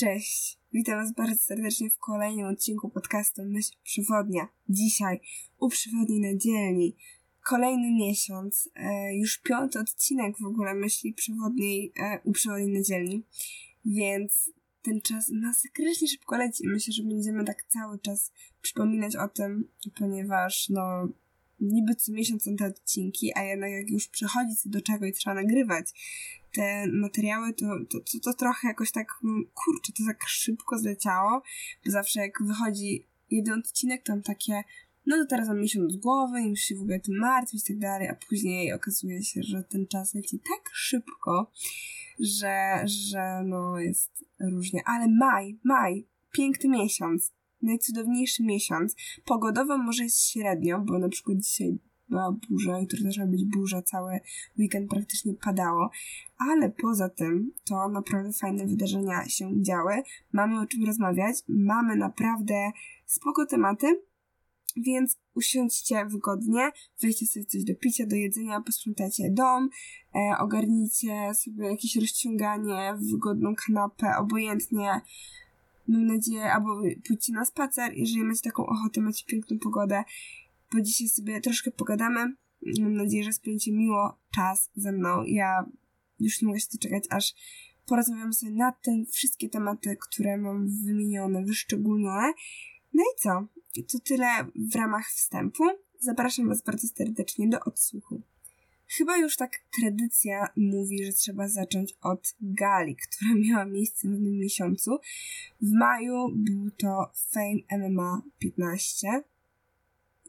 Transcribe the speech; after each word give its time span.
Cześć, 0.00 0.58
witam 0.72 0.94
Was 0.94 1.14
bardzo 1.14 1.42
serdecznie 1.42 1.90
w 1.90 1.98
kolejnym 1.98 2.46
odcinku 2.46 2.90
podcastu 2.90 3.42
Myśl 3.44 3.72
Przewodnia. 3.82 4.48
Dzisiaj 4.68 5.20
u 5.58 5.68
Przewodniej 5.68 6.20
na 6.20 6.38
dzielni. 6.38 6.96
Kolejny 7.44 7.90
miesiąc, 7.92 8.70
e, 8.74 9.16
już 9.16 9.38
piąty 9.38 9.78
odcinek 9.78 10.38
w 10.38 10.46
ogóle 10.46 10.74
Myśli 10.74 11.12
Przewodniej 11.12 11.92
e, 12.00 12.20
u 12.24 12.32
Przewodniej 12.32 12.68
na 12.68 12.82
dzielni, 12.82 13.24
więc 13.84 14.50
ten 14.82 15.00
czas 15.00 15.30
masakrycznie 15.30 16.08
szybko 16.08 16.36
leci. 16.36 16.62
Myślę, 16.66 16.92
że 16.92 17.02
będziemy 17.02 17.44
tak 17.44 17.62
cały 17.62 17.98
czas 17.98 18.32
przypominać 18.60 19.16
o 19.16 19.28
tym, 19.28 19.68
ponieważ 19.98 20.68
no 20.68 21.08
niby 21.60 21.94
co 21.94 22.12
miesiąc 22.12 22.42
są 22.42 22.56
te 22.56 22.66
odcinki, 22.66 23.32
a 23.34 23.42
jednak 23.42 23.70
jak 23.70 23.90
już 23.90 24.08
przychodzi 24.08 24.56
co 24.56 24.68
do 24.68 24.80
czego 24.80 25.06
i 25.06 25.12
trzeba 25.12 25.34
nagrywać 25.34 25.86
te 26.54 26.86
materiały, 26.86 27.54
to, 27.54 27.66
to, 27.90 27.98
to, 28.00 28.18
to 28.24 28.34
trochę 28.34 28.68
jakoś 28.68 28.92
tak, 28.92 29.08
mm, 29.24 29.44
kurczę, 29.54 29.92
to 29.92 30.02
tak 30.06 30.28
szybko 30.28 30.78
zleciało, 30.78 31.42
bo 31.84 31.90
zawsze 31.90 32.20
jak 32.20 32.42
wychodzi 32.42 33.06
jeden 33.30 33.58
odcinek, 33.58 34.02
to 34.02 34.12
mam 34.12 34.22
takie, 34.22 34.62
no 35.06 35.16
to 35.16 35.26
teraz 35.26 35.48
mam 35.48 35.60
miesiąc 35.60 35.92
z 35.92 35.96
głowy, 35.96 36.42
nie 36.42 36.48
muszę 36.48 36.62
się 36.62 36.76
w 36.76 36.80
ogóle 36.80 37.00
tym 37.00 37.18
martwić 37.18 37.64
i 37.64 37.72
tak 37.72 37.78
dalej, 37.78 38.08
a 38.08 38.14
później 38.28 38.72
okazuje 38.72 39.22
się, 39.22 39.42
że 39.42 39.62
ten 39.62 39.86
czas 39.86 40.14
leci 40.14 40.38
tak 40.38 40.70
szybko, 40.72 41.50
że, 42.20 42.84
że 42.84 43.42
no 43.44 43.78
jest 43.78 44.24
różnie. 44.40 44.82
Ale 44.84 45.08
maj, 45.08 45.58
maj, 45.64 46.06
piękny 46.32 46.70
miesiąc, 46.70 47.32
najcudowniejszy 47.62 48.42
miesiąc. 48.42 48.94
Pogodowo 49.24 49.78
może 49.78 50.04
jest 50.04 50.24
średnio, 50.24 50.78
bo 50.78 50.98
na 50.98 51.08
przykład 51.08 51.38
dzisiaj 51.38 51.78
była 52.08 52.36
burza, 52.50 52.78
jutro 52.78 52.98
też 53.02 53.18
być 53.26 53.44
burza, 53.44 53.82
cały 53.82 54.20
weekend 54.58 54.90
praktycznie 54.90 55.34
padało, 55.34 55.90
ale 56.38 56.70
poza 56.70 57.08
tym 57.08 57.52
to 57.64 57.88
naprawdę 57.88 58.32
fajne 58.32 58.66
wydarzenia 58.66 59.28
się 59.28 59.62
działy, 59.62 60.02
mamy 60.32 60.60
o 60.60 60.66
czym 60.66 60.84
rozmawiać, 60.84 61.36
mamy 61.48 61.96
naprawdę 61.96 62.70
spoko 63.06 63.46
tematy, 63.46 64.02
więc 64.76 65.16
usiądźcie 65.34 66.06
wygodnie, 66.06 66.70
weźcie 67.02 67.26
sobie 67.26 67.46
coś 67.46 67.64
do 67.64 67.74
picia, 67.74 68.06
do 68.06 68.16
jedzenia, 68.16 68.60
posprzątajcie 68.60 69.30
dom, 69.30 69.68
e, 70.14 70.38
ogarnijcie 70.38 71.34
sobie 71.34 71.66
jakieś 71.66 71.96
rozciąganie, 71.96 72.94
wygodną 73.12 73.54
kanapę, 73.66 74.16
obojętnie, 74.18 75.00
mam 75.88 76.06
nadzieję, 76.06 76.52
albo 76.52 76.82
pójdźcie 77.06 77.32
na 77.32 77.44
spacer, 77.44 77.92
jeżeli 77.94 78.24
macie 78.24 78.40
taką 78.42 78.66
ochotę, 78.66 79.00
macie 79.00 79.24
piękną 79.26 79.58
pogodę, 79.58 80.04
bo 80.72 80.80
dzisiaj 80.80 81.08
sobie 81.08 81.40
troszkę 81.40 81.70
pogadamy. 81.70 82.34
Mam 82.80 82.94
nadzieję, 82.94 83.24
że 83.24 83.32
spędzicie 83.32 83.72
miło 83.72 84.18
czas 84.34 84.70
ze 84.76 84.92
mną. 84.92 85.24
Ja 85.24 85.70
już 86.20 86.42
nie 86.42 86.48
mogę 86.48 86.60
się 86.60 86.66
doczekać, 86.72 87.04
aż 87.10 87.34
porozmawiamy 87.86 88.32
sobie 88.32 88.52
na 88.52 88.72
ten 88.72 89.06
wszystkie 89.06 89.48
tematy, 89.48 89.96
które 90.00 90.36
mam 90.36 90.68
wymienione, 90.86 91.44
wyszczególnione. 91.44 92.32
No 92.94 93.02
i 93.02 93.20
co? 93.20 93.46
To 93.92 93.98
tyle 93.98 94.26
w 94.72 94.76
ramach 94.76 95.06
wstępu. 95.06 95.64
Zapraszam 96.00 96.48
Was 96.48 96.62
bardzo 96.62 96.88
serdecznie 96.88 97.48
do 97.48 97.60
odsłuchu. 97.60 98.22
Chyba 98.96 99.16
już 99.16 99.36
tak 99.36 99.50
tradycja 99.80 100.48
mówi, 100.56 101.04
że 101.04 101.12
trzeba 101.12 101.48
zacząć 101.48 101.94
od 102.02 102.34
gali, 102.40 102.96
która 103.02 103.34
miała 103.34 103.64
miejsce 103.64 104.08
w 104.08 104.10
tym 104.10 104.38
miesiącu. 104.38 104.98
W 105.60 105.72
maju 105.72 106.28
był 106.34 106.70
to 106.70 107.12
Fame 107.30 107.88
MMA 107.88 108.22
15, 108.38 109.08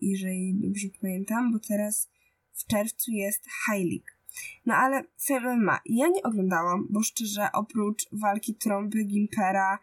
jeżeli 0.02 0.54
dobrze 0.56 0.88
pamiętam, 1.02 1.54
bo 1.54 1.60
teraz 1.60 2.10
w 2.54 2.68
czerwcu 2.68 3.12
jest 3.12 3.44
High 3.44 3.90
League. 3.90 4.20
No 4.66 4.76
ale 4.76 5.04
Fame 5.28 5.56
MMA 5.56 5.80
ja 5.86 6.08
nie 6.08 6.24
oglądałam, 6.24 6.88
bo 6.90 7.04
szczerze 7.04 7.48
oprócz 7.54 8.08
walki 8.12 8.56
Trąby, 8.56 9.04
Gimpera 9.04 9.80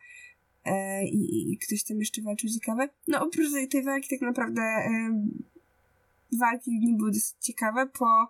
e, 0.65 1.05
i, 1.05 1.53
i, 1.53 1.59
ktoś 1.59 1.85
tam 1.85 1.99
jeszcze 1.99 2.23
walczył 2.23 2.51
ciekawe, 2.51 2.89
no 3.09 3.27
oprócz 3.27 3.71
tej, 3.71 3.85
walki 3.85 4.09
tak 4.09 4.21
naprawdę 4.21 4.63
e, 4.63 4.91
walki 6.39 6.71
nie 6.79 6.97
były 6.97 7.11
dosyć 7.11 7.35
ciekawe, 7.41 7.87
po 7.87 8.29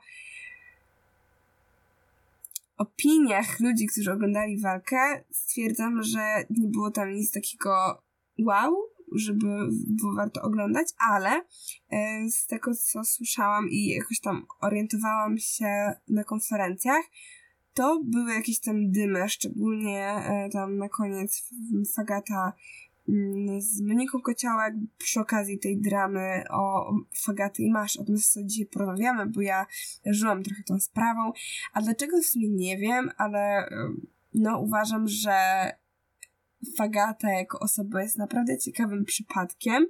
opiniach 2.77 3.61
ludzi, 3.61 3.87
którzy 3.87 4.13
oglądali 4.13 4.61
walkę, 4.61 5.25
stwierdzam, 5.31 6.03
że 6.03 6.45
nie 6.51 6.69
było 6.69 6.91
tam 6.91 7.15
nic 7.15 7.33
takiego 7.33 8.03
wow, 8.39 8.73
żeby 9.13 9.47
było 9.89 10.15
warto 10.15 10.43
oglądać, 10.43 10.89
ale 11.11 11.31
e, 11.91 12.31
z 12.31 12.47
tego, 12.47 12.75
co 12.75 13.05
słyszałam 13.05 13.69
i 13.71 13.87
jakoś 13.87 14.21
tam 14.21 14.47
orientowałam 14.61 15.39
się 15.39 15.93
na 16.09 16.25
konferencjach, 16.25 17.05
to 17.75 18.01
były 18.05 18.33
jakieś 18.33 18.61
tam 18.61 18.91
dymy, 18.91 19.29
szczególnie 19.29 20.05
e, 20.05 20.49
tam 20.53 20.79
na 20.79 20.89
koniec 20.89 21.51
Fagata 21.97 22.53
z 23.59 23.81
Moniką 23.81 24.21
Kociołek 24.21 24.75
przy 24.99 25.21
okazji 25.21 25.59
tej 25.59 25.81
dramy 25.81 26.45
o 26.51 26.93
Fagaty 27.25 27.63
i 27.63 27.71
Masz. 27.71 27.97
O 27.97 28.05
tym 28.05 28.19
sobie 28.19 28.47
dzisiaj 28.47 28.67
porozmawiamy, 28.67 29.27
bo 29.27 29.41
ja 29.41 29.67
żyłam 30.07 30.43
trochę 30.43 30.63
tą 30.63 30.81
sprawą. 30.81 31.33
A 31.73 31.83
dlaczego 31.83 32.19
w 32.21 32.27
sumie 32.27 32.49
nie 32.49 32.79
wiem, 32.79 33.11
ale 33.17 33.69
no 34.35 34.59
uważam, 34.59 35.09
że 35.09 35.33
Fagata 36.77 37.31
jako 37.31 37.59
osoba 37.59 38.03
jest 38.03 38.19
naprawdę 38.19 38.59
ciekawym 38.59 39.05
przypadkiem. 39.05 39.87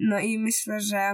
No 0.00 0.20
i 0.20 0.38
myślę, 0.38 0.80
że 0.80 1.12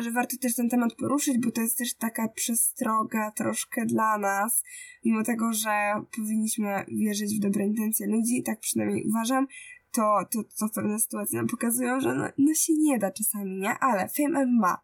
że 0.00 0.10
warto 0.10 0.36
też 0.36 0.54
ten 0.54 0.68
temat 0.68 0.94
poruszyć, 0.94 1.38
bo 1.38 1.50
to 1.50 1.60
jest 1.60 1.78
też 1.78 1.94
taka 1.94 2.28
przestroga 2.28 3.30
troszkę 3.30 3.86
dla 3.86 4.18
nas, 4.18 4.62
mimo 5.04 5.24
tego, 5.24 5.52
że 5.52 5.70
powinniśmy 6.16 6.84
wierzyć 6.88 7.36
w 7.36 7.40
dobre 7.40 7.66
intencje 7.66 8.06
ludzi, 8.06 8.42
tak 8.42 8.60
przynajmniej 8.60 9.04
uważam, 9.08 9.46
to, 9.92 10.18
to, 10.30 10.38
to 10.58 10.68
pewne 10.74 10.98
sytuacje 10.98 11.38
nam 11.38 11.46
pokazują, 11.46 12.00
że 12.00 12.14
no, 12.14 12.28
no 12.38 12.54
się 12.54 12.72
nie 12.78 12.98
da 12.98 13.10
czasami, 13.10 13.56
nie? 13.60 13.78
Ale 13.78 14.08
Fame 14.08 14.46
ma. 14.46 14.80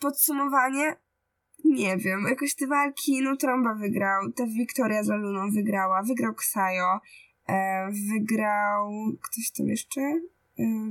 Podsumowanie, 0.00 0.96
nie 1.64 1.96
wiem, 1.96 2.26
jakoś 2.28 2.54
te 2.54 2.66
walki, 2.66 3.22
no 3.22 3.36
Tromba 3.36 3.74
wygrał, 3.74 4.32
ta 4.32 4.46
Wiktoria 4.46 5.04
z 5.04 5.08
Laluną 5.08 5.50
wygrała, 5.50 6.02
wygrał 6.02 6.34
Ksajo, 6.34 7.00
e, 7.48 7.88
wygrał 8.12 8.90
ktoś 9.22 9.50
tam 9.50 9.66
jeszcze? 9.66 10.00
E, 10.00 10.20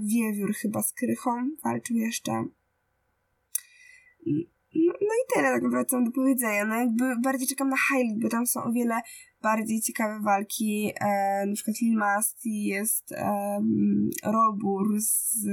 Wiewiór 0.02 0.54
chyba 0.54 0.82
z 0.82 0.94
Krychą 0.94 1.50
walczył 1.64 1.98
jeszcze. 1.98 2.46
No, 4.76 4.94
no 5.02 5.08
i 5.08 5.34
tyle 5.34 5.60
tak 5.62 5.88
mam 5.92 6.04
do 6.06 6.12
powiedzenia. 6.12 6.66
No 6.66 6.76
jakby 6.76 7.22
bardziej 7.22 7.48
czekam 7.48 7.70
na 7.70 7.78
highlight, 7.78 8.22
bo 8.22 8.30
tam 8.30 8.48
są 8.48 8.64
o 8.64 8.72
wiele 8.72 9.02
bardziej 9.46 9.82
ciekawe 9.82 10.20
walki. 10.20 10.92
E, 11.02 11.46
na 11.46 11.54
przykład 11.54 11.82
Lil 11.82 11.98
Masti 11.98 12.64
jest 12.66 13.12
e, 13.12 13.62
Robur 14.24 15.00
z, 15.00 15.46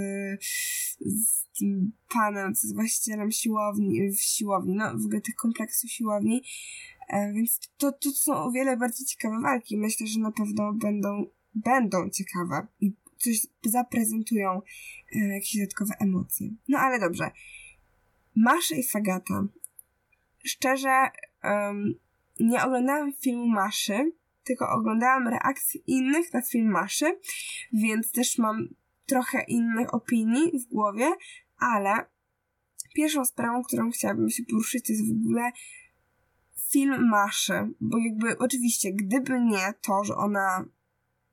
z 1.00 1.47
tym 1.58 1.92
panem, 2.14 2.54
co 2.54 2.66
jest 2.66 2.75
właścicielem 2.75 3.32
siłowni, 3.32 4.10
w 4.10 4.20
siłowni, 4.20 4.75
no 4.75 4.98
w 4.98 5.04
ogóle 5.04 5.20
tych 5.20 5.34
kompleksów 5.34 5.91
siłowni. 5.91 6.42
E, 7.08 7.32
więc 7.32 7.60
to, 7.76 7.92
to 7.92 8.10
są 8.10 8.32
o 8.34 8.50
wiele 8.50 8.76
bardziej 8.76 9.06
ciekawe 9.06 9.41
walki. 9.42 9.78
Myślę, 9.78 10.06
że 10.06 10.20
na 10.20 10.32
pewno 10.32 10.72
będą, 10.72 11.26
będą 11.54 12.10
ciekawe 12.10 12.66
i 12.80 12.92
coś 13.19 13.47
zaprezentują, 13.64 14.62
e, 15.14 15.19
jakieś 15.19 15.56
dodatkowe 15.56 15.94
emocje. 16.00 16.48
No 16.69 16.78
ale 16.78 17.00
dobrze. 17.00 17.30
Masza 18.36 18.76
i 18.76 18.82
Fagata. 18.82 19.44
Szczerze, 20.44 21.10
um, 21.44 21.94
nie 22.42 22.62
oglądałam 22.64 23.12
filmu 23.12 23.47
Maszy, 23.47 24.12
tylko 24.44 24.70
oglądałam 24.70 25.28
reakcje 25.28 25.80
innych 25.86 26.34
na 26.34 26.42
film 26.42 26.70
Maszy, 26.70 27.19
więc 27.72 28.12
też 28.12 28.38
mam 28.38 28.69
trochę 29.06 29.44
innych 29.48 29.94
opinii 29.94 30.58
w 30.60 30.72
głowie, 30.72 31.10
ale 31.58 32.06
pierwszą 32.94 33.25
sprawą, 33.25 33.62
którą 33.62 33.91
chciałabym 33.91 34.30
się 34.30 34.42
poruszyć, 34.50 34.91
jest 34.91 35.08
w 35.08 35.20
ogóle 35.20 35.50
film 36.72 37.08
Maszy, 37.08 37.69
bo 37.80 37.98
jakby 37.98 38.38
oczywiście, 38.38 38.92
gdyby 38.92 39.41
nie 39.41 39.74
to, 39.82 40.04
że 40.04 40.14
ona 40.14 40.64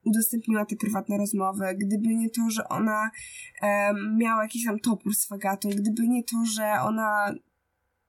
udostępniła 0.06 0.66
te 0.66 0.76
prywatne 0.76 1.18
rozmowy, 1.18 1.66
gdyby 1.76 2.16
nie 2.16 2.30
to, 2.30 2.50
że 2.50 2.70
ona 2.70 3.12
miała 4.18 4.44
jakiś 4.44 4.66
tam 4.66 4.80
topór 4.80 5.16
z 5.16 5.28
fagatą, 5.28 5.70
gdyby 5.70 6.08
nie 6.08 6.24
to, 6.24 6.38
że 6.46 6.74
ona 6.82 7.34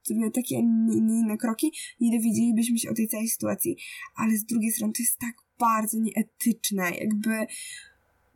zrobiła 0.03 0.31
takie, 0.31 0.57
a 0.57 0.61
nie 0.61 1.19
inne 1.19 1.37
kroki, 1.37 1.71
nie 1.99 2.17
dowiedzielibyśmy 2.17 2.77
się 2.77 2.89
o 2.89 2.93
tej 2.93 3.07
całej 3.07 3.27
sytuacji. 3.27 3.77
Ale 4.15 4.37
z 4.37 4.45
drugiej 4.45 4.71
strony 4.71 4.93
to 4.93 5.03
jest 5.03 5.19
tak 5.19 5.35
bardzo 5.59 5.97
nieetyczne, 5.99 6.91
jakby 6.91 7.45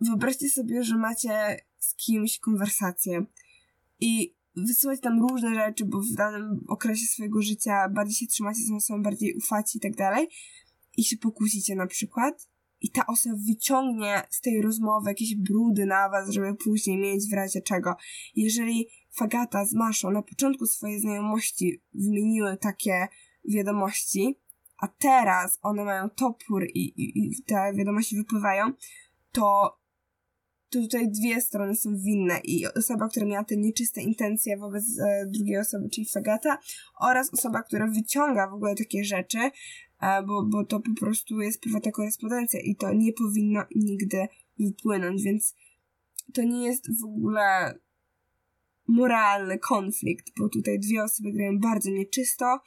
wyobraźcie 0.02 0.50
sobie, 0.50 0.84
że 0.84 0.98
macie 0.98 1.60
z 1.80 1.96
kimś 1.96 2.40
konwersację 2.40 3.26
i 4.00 4.36
wysyłać 4.56 5.00
tam 5.02 5.20
różne 5.30 5.56
rzeczy, 5.56 5.86
bo 5.86 6.02
w 6.02 6.12
danym 6.18 6.66
okresie 6.68 7.06
swojego 7.06 7.42
życia 7.42 7.90
bardziej 7.90 8.16
się 8.16 8.28
trzymacie 8.28 8.60
z 8.62 8.72
osobą, 8.72 9.04
bardziej 9.04 9.36
ufacie 9.36 9.78
i 9.78 9.82
tak 9.82 9.96
dalej 9.96 10.28
i 10.98 11.04
się 11.04 11.18
pokusicie 11.18 11.76
na 11.76 11.88
przykład 11.88 12.50
i 12.82 12.92
ta 12.92 13.06
osoba 13.08 13.36
wyciągnie 13.48 14.22
z 14.30 14.42
tej 14.42 14.62
rozmowy 14.62 15.10
jakieś 15.10 15.36
brudy 15.36 15.86
na 15.86 16.10
was, 16.10 16.30
żeby 16.30 16.56
później 16.56 16.98
mieć 16.98 17.30
w 17.30 17.34
razie 17.34 17.62
czego. 17.62 17.96
Jeżeli 18.36 18.88
Fagata 19.18 19.66
z 19.66 19.74
Maszą 19.74 20.12
na 20.12 20.22
początku 20.22 20.66
swojej 20.66 21.00
znajomości 21.00 21.82
wymieniły 21.94 22.58
takie 22.58 23.08
wiadomości, 23.46 24.40
a 24.78 24.88
teraz 24.88 25.60
one 25.62 25.86
mają 25.86 26.10
topór 26.10 26.66
i, 26.74 26.80
i, 26.80 27.32
i 27.40 27.44
te 27.44 27.74
wiadomości 27.74 28.16
wypływają, 28.16 28.72
to 29.32 29.78
to 30.70 30.82
tutaj 30.82 31.12
dwie 31.12 31.42
strony 31.42 31.76
są 31.76 31.98
winne 31.98 32.40
i 32.44 32.68
osoba, 32.68 33.10
która 33.10 33.26
miała 33.26 33.44
te 33.44 33.58
nieczyste 33.58 34.02
intencje 34.02 34.58
wobec 34.58 34.84
e, 35.00 35.26
drugiej 35.26 35.58
osoby, 35.58 35.90
czyli 35.90 36.08
Fagata, 36.10 36.58
oraz 37.02 37.34
osoba, 37.34 37.64
która 37.64 37.88
wyciąga 37.88 38.50
w 38.50 38.54
ogóle 38.54 38.76
takie 38.76 39.04
rzeczy, 39.04 39.38
e, 40.02 40.24
bo, 40.24 40.46
bo 40.46 40.66
to 40.66 40.80
po 40.80 40.94
prostu 41.00 41.42
jest 41.42 41.62
prywatna 41.62 41.92
korespondencja 41.92 42.60
i 42.60 42.76
to 42.76 42.94
nie 42.94 43.14
powinno 43.14 43.64
nigdy 43.76 44.28
wypłynąć, 44.60 45.24
więc 45.24 45.56
to 46.34 46.44
nie 46.44 46.68
jest 46.68 47.02
w 47.02 47.06
ogóle 47.06 47.76
moralny 48.88 49.60
konflikt, 49.60 50.32
bo 50.40 50.50
tutaj 50.50 50.80
dwie 50.80 51.04
osoby 51.04 51.32
grają 51.32 51.60
bardzo 51.60 51.90
nieczysto 51.90 52.60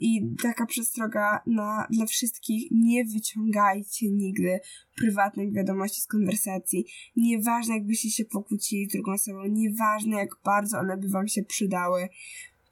i 0.00 0.34
taka 0.42 0.66
przestroga 0.66 1.42
na, 1.46 1.86
dla 1.90 2.06
wszystkich, 2.06 2.70
nie 2.70 3.04
wyciągajcie 3.04 4.10
nigdy 4.10 4.60
prywatnych 4.96 5.52
wiadomości 5.52 6.00
z 6.00 6.06
konwersacji. 6.06 6.86
Nieważne 7.16 7.74
jakbyście 7.74 8.10
się 8.10 8.24
pokłócili 8.24 8.86
z 8.90 8.92
drugą 8.92 9.12
osobą, 9.12 9.38
nieważne 9.48 10.16
jak 10.16 10.30
bardzo 10.44 10.78
one 10.78 10.96
by 10.96 11.08
wam 11.08 11.28
się 11.28 11.42
przydały. 11.42 12.08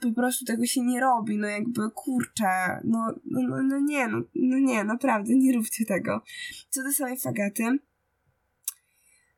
Po 0.00 0.12
prostu 0.12 0.44
tego 0.44 0.66
się 0.66 0.80
nie 0.80 1.00
robi, 1.00 1.36
no 1.38 1.46
jakby 1.46 1.90
kurczę, 1.94 2.80
no, 2.84 3.14
no, 3.24 3.40
no, 3.48 3.62
no 3.62 3.78
nie, 3.78 4.08
no, 4.08 4.22
no 4.34 4.58
nie, 4.58 4.84
naprawdę, 4.84 5.34
nie 5.34 5.52
róbcie 5.52 5.84
tego. 5.84 6.22
Co 6.70 6.82
do 6.82 6.92
samej 6.92 7.18
fagaty, 7.18 7.78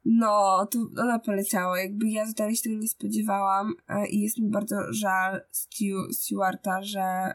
no, 0.04 0.66
to 0.70 0.78
ona 0.98 1.18
poleciała. 1.18 1.80
Jakby 1.80 2.08
ja 2.08 2.26
totalnie 2.26 2.56
się 2.56 2.62
tego 2.62 2.76
nie 2.76 2.88
spodziewałam 2.88 3.74
e, 3.88 4.08
i 4.08 4.20
jest 4.20 4.38
mi 4.38 4.50
bardzo 4.50 4.76
żal 4.92 5.40
Stu, 5.50 6.12
Stewarta, 6.12 6.82
że 6.82 7.34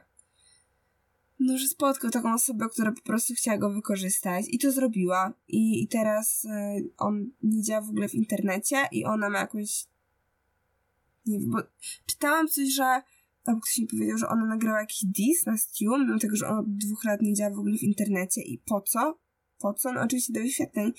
no, 1.39 1.57
że 1.57 1.67
spotkał 1.67 2.11
taką 2.11 2.33
osobę, 2.33 2.69
która 2.69 2.91
po 2.91 3.01
prostu 3.01 3.33
chciała 3.33 3.57
go 3.57 3.73
wykorzystać 3.73 4.45
i 4.49 4.59
to 4.59 4.71
zrobiła. 4.71 5.33
I, 5.47 5.83
i 5.83 5.87
teraz 5.87 6.45
e, 6.45 6.75
on 6.97 7.31
nie 7.43 7.63
działa 7.63 7.81
w 7.81 7.89
ogóle 7.89 8.09
w 8.09 8.15
internecie 8.15 8.77
i 8.91 9.05
ona 9.05 9.29
ma 9.29 9.39
jakąś 9.39 9.85
nie 11.25 11.39
wiem, 11.39 11.49
bo 11.49 11.57
czytałam 12.05 12.47
coś, 12.47 12.67
że 12.73 13.01
albo 13.45 13.61
ktoś 13.61 13.77
mi 13.77 13.87
powiedział, 13.87 14.17
że 14.17 14.27
ona 14.27 14.45
nagrała 14.45 14.79
jakiś 14.79 15.05
diss 15.05 15.45
na 15.45 15.57
Stu, 15.57 15.97
mimo 15.99 16.19
tego, 16.19 16.35
że 16.35 16.47
on 16.47 16.57
od 16.57 16.77
dwóch 16.77 17.03
lat 17.03 17.21
nie 17.21 17.33
działa 17.33 17.55
w 17.55 17.59
ogóle 17.59 17.77
w 17.77 17.83
internecie 17.83 18.41
i 18.41 18.57
po 18.57 18.81
co? 18.81 19.19
No 19.93 20.01
oczywiście 20.01 20.33
do 20.33 20.39
wyświetleń, 20.39 20.91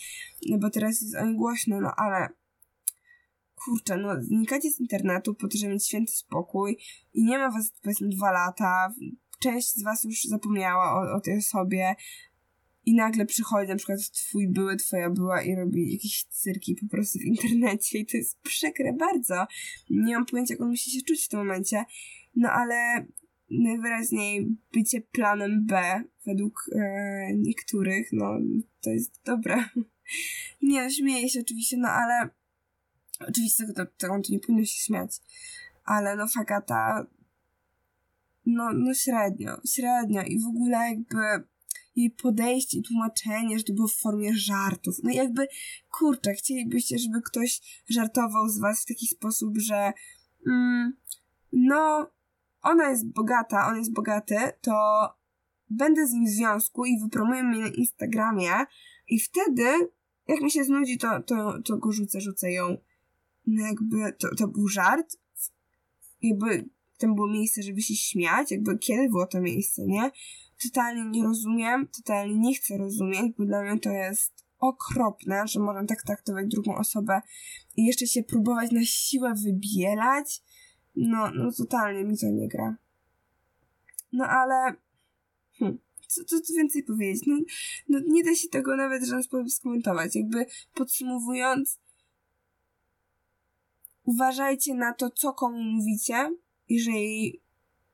bo 0.59 0.71
teraz 0.71 1.03
jest 1.03 1.17
o 1.17 1.25
nim 1.25 1.37
głośno, 1.37 1.81
no 1.81 1.93
ale 1.97 2.29
kurczę, 3.55 3.97
no 3.97 4.23
znikacie 4.23 4.71
z 4.71 4.81
internetu 4.81 5.35
po 5.35 5.49
to, 5.49 5.59
żeby 5.59 5.73
mieć 5.73 5.87
święty 5.87 6.13
spokój 6.13 6.79
i 7.15 7.25
nie 7.25 7.39
ma 7.39 7.51
was 7.51 7.73
powiedzmy 7.83 8.09
dwa 8.09 8.33
lata, 8.33 8.95
część 9.39 9.75
z 9.75 9.83
was 9.83 10.05
już 10.05 10.25
zapomniała 10.25 10.93
o, 10.93 11.17
o 11.17 11.21
tej 11.21 11.39
osobie 11.39 11.95
i 12.85 12.95
nagle 12.95 13.27
przychodzi 13.27 13.69
na 13.69 13.77
przykład 13.77 14.11
twój 14.11 14.49
były, 14.49 14.77
twoja 14.77 15.11
była 15.11 15.43
i 15.43 15.55
robi 15.55 15.93
jakieś 15.93 16.25
cyrki 16.25 16.75
po 16.75 16.89
prostu 16.89 17.19
w 17.19 17.25
internecie 17.25 17.99
i 17.99 18.07
to 18.07 18.17
jest 18.17 18.41
przykre 18.41 18.93
bardzo. 18.93 19.47
Nie 19.91 20.15
mam 20.15 20.27
pojęcia, 20.27 20.55
jak 20.55 20.61
on 20.61 20.69
musi 20.69 20.91
się 20.91 21.03
czuć 21.03 21.25
w 21.25 21.29
tym 21.29 21.39
momencie, 21.39 21.85
no 22.37 22.49
ale 22.51 23.07
najwyraźniej 23.51 24.57
bycie 24.73 25.01
planem 25.01 25.67
B 25.67 26.03
według 26.27 26.71
e, 26.75 27.35
niektórych, 27.35 28.09
no 28.13 28.39
to 28.81 28.91
jest 28.91 29.21
dobre. 29.25 29.65
nie, 30.63 30.91
śmieję 30.91 31.29
się 31.29 31.41
oczywiście, 31.41 31.77
no 31.77 31.89
ale 31.89 32.29
oczywiście 33.29 33.67
tego, 33.67 33.87
tego 33.99 34.15
to 34.23 34.33
nie 34.33 34.41
powinno 34.41 34.65
się 34.65 34.85
śmiać, 34.85 35.11
ale 35.85 36.17
no 36.17 36.29
Fagata 36.29 37.07
no, 38.47 38.73
no 38.73 38.95
średnio, 38.95 39.61
średnio 39.75 40.23
i 40.23 40.41
w 40.41 40.47
ogóle 40.47 40.77
jakby 40.77 41.49
jej 41.97 42.11
podejście 42.11 42.79
i 42.79 42.83
tłumaczenie, 42.83 43.59
że 43.59 43.65
to 43.65 43.73
było 43.73 43.89
w 43.89 43.97
formie 43.97 44.35
żartów. 44.35 44.97
No 45.03 45.11
jakby, 45.11 45.49
kurczę, 45.91 46.33
chcielibyście, 46.33 46.99
żeby 46.99 47.23
ktoś 47.23 47.61
żartował 47.89 48.49
z 48.49 48.59
was 48.59 48.83
w 48.83 48.87
taki 48.87 49.07
sposób, 49.07 49.59
że 49.59 49.93
mm, 50.47 50.97
no, 51.53 52.11
ona 52.67 52.91
jest 52.91 53.13
bogata, 53.13 53.67
on 53.67 53.77
jest 53.77 53.93
bogaty, 53.93 54.37
to 54.61 54.73
będę 55.71 56.07
z 56.07 56.13
nim 56.13 56.27
w 56.27 56.29
związku 56.29 56.85
i 56.85 57.01
wypromuję 57.01 57.43
mnie 57.43 57.61
na 57.61 57.69
Instagramie 57.69 58.51
i 59.09 59.21
wtedy, 59.21 59.65
jak 60.29 60.41
mi 60.41 60.51
się 60.51 60.65
znudzi, 60.65 60.99
to, 60.99 61.23
to, 61.23 61.63
to 61.63 61.77
go 61.77 61.93
rzucę, 61.93 62.21
rzucę 62.21 62.53
ją. 62.53 62.77
No 63.47 63.67
jakby, 63.67 64.13
to, 64.13 64.35
to 64.35 64.49
był 64.49 64.69
żart. 64.69 65.17
Jakby 66.23 66.69
tam 66.99 67.15
było 67.15 67.29
miejsce, 67.29 67.63
żeby 67.63 67.83
się 67.83 67.95
śmiać, 67.95 68.51
jakby 68.51 68.79
kiedy 68.79 69.09
było 69.09 69.27
to 69.27 69.41
miejsce, 69.41 69.83
nie? 69.87 70.11
Totalnie 70.63 71.05
nie 71.05 71.25
rozumiem, 71.25 71.89
totalnie 71.97 72.35
nie 72.35 72.55
chcę 72.55 72.79
rozumieć, 72.79 73.33
bo 73.39 73.45
dla 73.45 73.63
mnie 73.63 73.81
to 73.81 73.91
jest 73.91 74.45
okropne, 74.59 75.49
że 75.49 75.61
można 75.61 75.85
tak 75.85 76.03
traktować 76.03 76.47
drugą 76.47 76.77
osobę 76.77 77.21
i 77.77 77.85
jeszcze 77.85 78.07
się 78.07 78.23
próbować 78.23 78.73
na 78.73 78.85
siłę 78.85 79.35
wybielać. 79.45 80.43
No, 80.97 81.31
no 81.35 81.53
totalnie 81.53 82.05
mi 82.05 82.19
to 82.19 82.27
nie 82.27 82.49
gra. 82.49 82.77
No 84.13 84.25
ale... 84.25 84.75
Hm, 85.59 85.79
co, 86.07 86.41
co 86.41 86.55
więcej 86.55 86.83
powiedzieć? 86.83 87.23
No, 87.27 87.37
no 87.89 87.99
nie 88.07 88.25
da 88.25 88.35
się 88.35 88.49
tego 88.49 88.77
nawet 88.77 89.03
w 89.03 89.07
żaden 89.07 89.23
sposób 89.23 89.51
skomentować. 89.51 90.17
Jakby 90.17 90.47
podsumowując, 90.75 91.79
uważajcie 94.05 94.75
na 94.75 94.93
to, 94.93 95.11
co 95.11 95.33
komu 95.33 95.63
mówicie, 95.63 96.37
jeżeli 96.69 97.41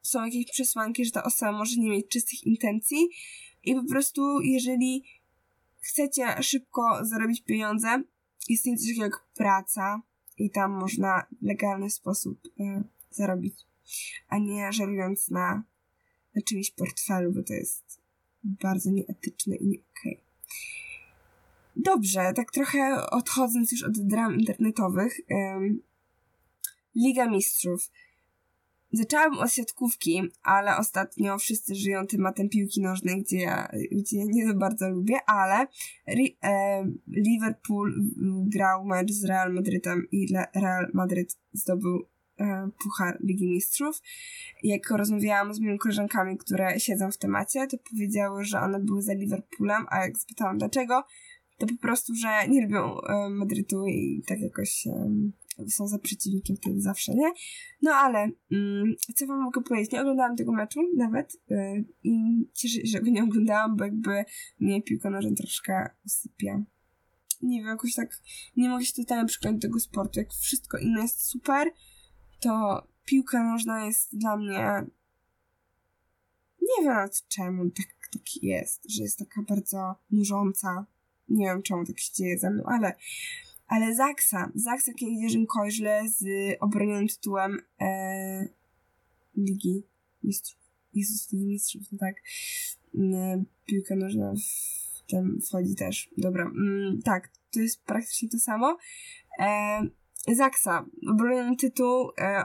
są 0.03 0.25
jakieś 0.25 0.47
przesłanki, 0.47 1.05
że 1.05 1.11
ta 1.11 1.25
osoba 1.25 1.53
może 1.53 1.77
nie 1.77 1.91
mieć 1.91 2.09
czystych 2.09 2.47
intencji 2.47 3.09
i 3.65 3.75
po 3.75 3.85
prostu 3.85 4.41
jeżeli 4.41 5.05
chcecie 5.81 6.43
szybko 6.43 6.99
zarobić 7.03 7.43
pieniądze, 7.43 8.03
jest 8.49 8.65
coś 8.65 8.81
takiego 8.81 9.03
jak 9.03 9.27
praca 9.35 10.03
i 10.39 10.51
tam 10.51 10.73
można 10.73 11.27
w 11.43 11.45
legalny 11.45 11.91
sposób 11.91 12.41
e, 12.61 12.83
zarobić, 13.11 13.67
a 14.29 14.39
nie 14.39 14.73
żerując 14.73 15.31
na, 15.31 15.65
na 16.35 16.43
czymś 16.43 16.71
portfelu, 16.71 17.33
bo 17.33 17.43
to 17.43 17.55
jest 17.55 18.01
bardzo 18.45 18.91
nieetyczne 18.91 19.57
i 19.57 19.67
nie 19.67 19.79
okej. 19.79 20.15
Okay. 20.15 20.33
Dobrze, 21.77 22.33
tak 22.37 22.51
trochę 22.51 23.07
odchodząc 23.11 23.73
już 23.73 23.83
od 23.83 24.07
dram 24.07 24.41
internetowych, 24.41 25.21
Liga 26.97 27.31
Mistrzów. 27.31 27.91
Zaczęłam 28.93 29.39
od 29.39 29.53
siatkówki, 29.53 30.23
ale 30.43 30.77
ostatnio 30.77 31.39
wszyscy 31.39 31.75
żyją 31.75 32.07
tematem 32.07 32.49
piłki 32.49 32.81
nożnej, 32.81 33.23
gdzie 33.23 33.39
ja, 33.39 33.69
gdzie 33.93 34.19
ja 34.19 34.25
nie 34.29 34.47
za 34.47 34.55
bardzo 34.55 34.91
lubię, 34.91 35.19
ale 35.27 35.67
e, 36.43 36.85
Liverpool 37.07 37.95
grał 38.47 38.85
mecz 38.85 39.13
z 39.13 39.25
Real 39.25 39.53
Madrytem 39.53 40.07
i 40.13 40.27
Real 40.55 40.91
Madryt 40.95 41.39
zdobył 41.53 42.07
e, 42.41 42.69
Puchar 42.83 43.19
Ligi 43.21 43.47
Mistrzów. 43.47 44.03
Jak 44.63 44.91
rozmawiałam 44.91 45.55
z 45.55 45.61
moimi 45.61 45.79
koleżankami, 45.79 46.39
które 46.39 46.81
siedzą 46.81 47.11
w 47.11 47.19
temacie, 47.19 47.67
to 47.67 47.77
powiedziały, 47.91 48.45
że 48.45 48.61
one 48.61 48.81
były 48.81 49.03
za 49.03 49.13
Liverpoolem, 49.13 49.87
a 49.89 49.99
jak 50.01 50.19
zapytałam 50.19 50.59
dlaczego, 50.59 51.05
to 51.59 51.67
po 51.67 51.77
prostu, 51.83 52.15
że 52.15 52.49
nie 52.49 52.63
lubią 52.63 53.01
e, 53.01 53.29
Madrytu 53.31 53.87
i 53.87 54.23
tak 54.27 54.41
jakoś 54.41 54.87
są 55.69 55.89
za 55.89 55.99
przeciwnikiem 55.99 56.57
wtedy 56.57 56.81
zawsze, 56.81 57.15
nie? 57.15 57.33
No 57.83 57.91
ale, 57.93 58.31
mm, 58.53 58.95
co 59.17 59.27
wam 59.27 59.43
mogę 59.43 59.63
powiedzieć? 59.63 59.93
Nie 59.93 60.01
oglądałam 60.01 60.37
tego 60.37 60.53
meczu 60.53 60.81
nawet 60.97 61.41
yy, 61.49 61.85
i 62.03 62.13
cieszę 62.55 62.75
się, 62.75 62.87
że 62.87 63.01
go 63.01 63.11
nie 63.11 63.25
oglądałam, 63.25 63.77
bo 63.77 63.85
jakby 63.85 64.25
mnie 64.61 64.83
piłka 64.83 65.11
nożna 65.11 65.31
troszkę 65.37 65.91
usypia. 66.07 66.63
Nie 67.43 67.59
wiem, 67.59 67.69
jakoś 67.69 67.95
tak 67.95 68.21
nie 68.57 68.69
mogę 68.69 68.85
się 68.85 68.93
totalnie 68.93 69.29
do 69.43 69.61
tego 69.61 69.81
sportu. 69.81 70.21
Jak 70.21 70.33
wszystko 70.33 70.79
inne 70.79 71.03
jest 71.03 71.23
super, 71.23 71.69
to 72.41 72.83
piłka 73.05 73.53
nożna 73.53 73.87
jest 73.87 74.19
dla 74.19 74.37
mnie 74.37 74.87
nie 76.79 76.85
wiem 76.85 77.09
czemu 77.29 77.71
tak, 77.71 77.87
tak 78.13 78.43
jest, 78.43 78.91
że 78.91 79.03
jest 79.03 79.19
taka 79.19 79.43
bardzo 79.43 79.95
nużąca. 80.11 80.87
Nie 81.29 81.47
wiem 81.47 81.63
czemu 81.63 81.87
tak 81.87 82.01
się 82.01 82.13
dzieje 82.15 82.39
ze 82.39 82.51
mną, 82.51 82.65
ale 82.67 82.97
ale 83.73 83.95
Zaksa, 83.95 84.51
Zaksa 84.55 84.93
Kędzierzyn 85.01 85.47
Koźle 85.47 86.03
z 86.09 86.25
obronionym 86.61 87.09
tytułem 87.09 87.59
e, 87.81 88.49
Ligi 89.37 89.83
Mistrzów. 90.23 90.61
Jezus, 90.95 91.33
Ligi 91.33 91.47
Mistrzów, 91.47 91.83
no 91.93 91.99
tak. 91.99 92.15
E, 92.95 93.45
piłka 93.67 93.97
nożna 93.97 94.35
w 94.35 95.11
tym 95.11 95.39
wchodzi 95.49 95.75
też. 95.75 96.11
Dobra, 96.19 96.45
mm, 96.45 97.03
tak, 97.05 97.29
to 97.53 97.61
jest 97.61 97.85
praktycznie 97.85 98.29
to 98.29 98.39
samo. 98.39 98.77
E, 99.41 99.81
Zaksa, 100.29 100.87
obroniony 101.11 101.57
tytuł, 101.57 102.11
e, 102.19 102.45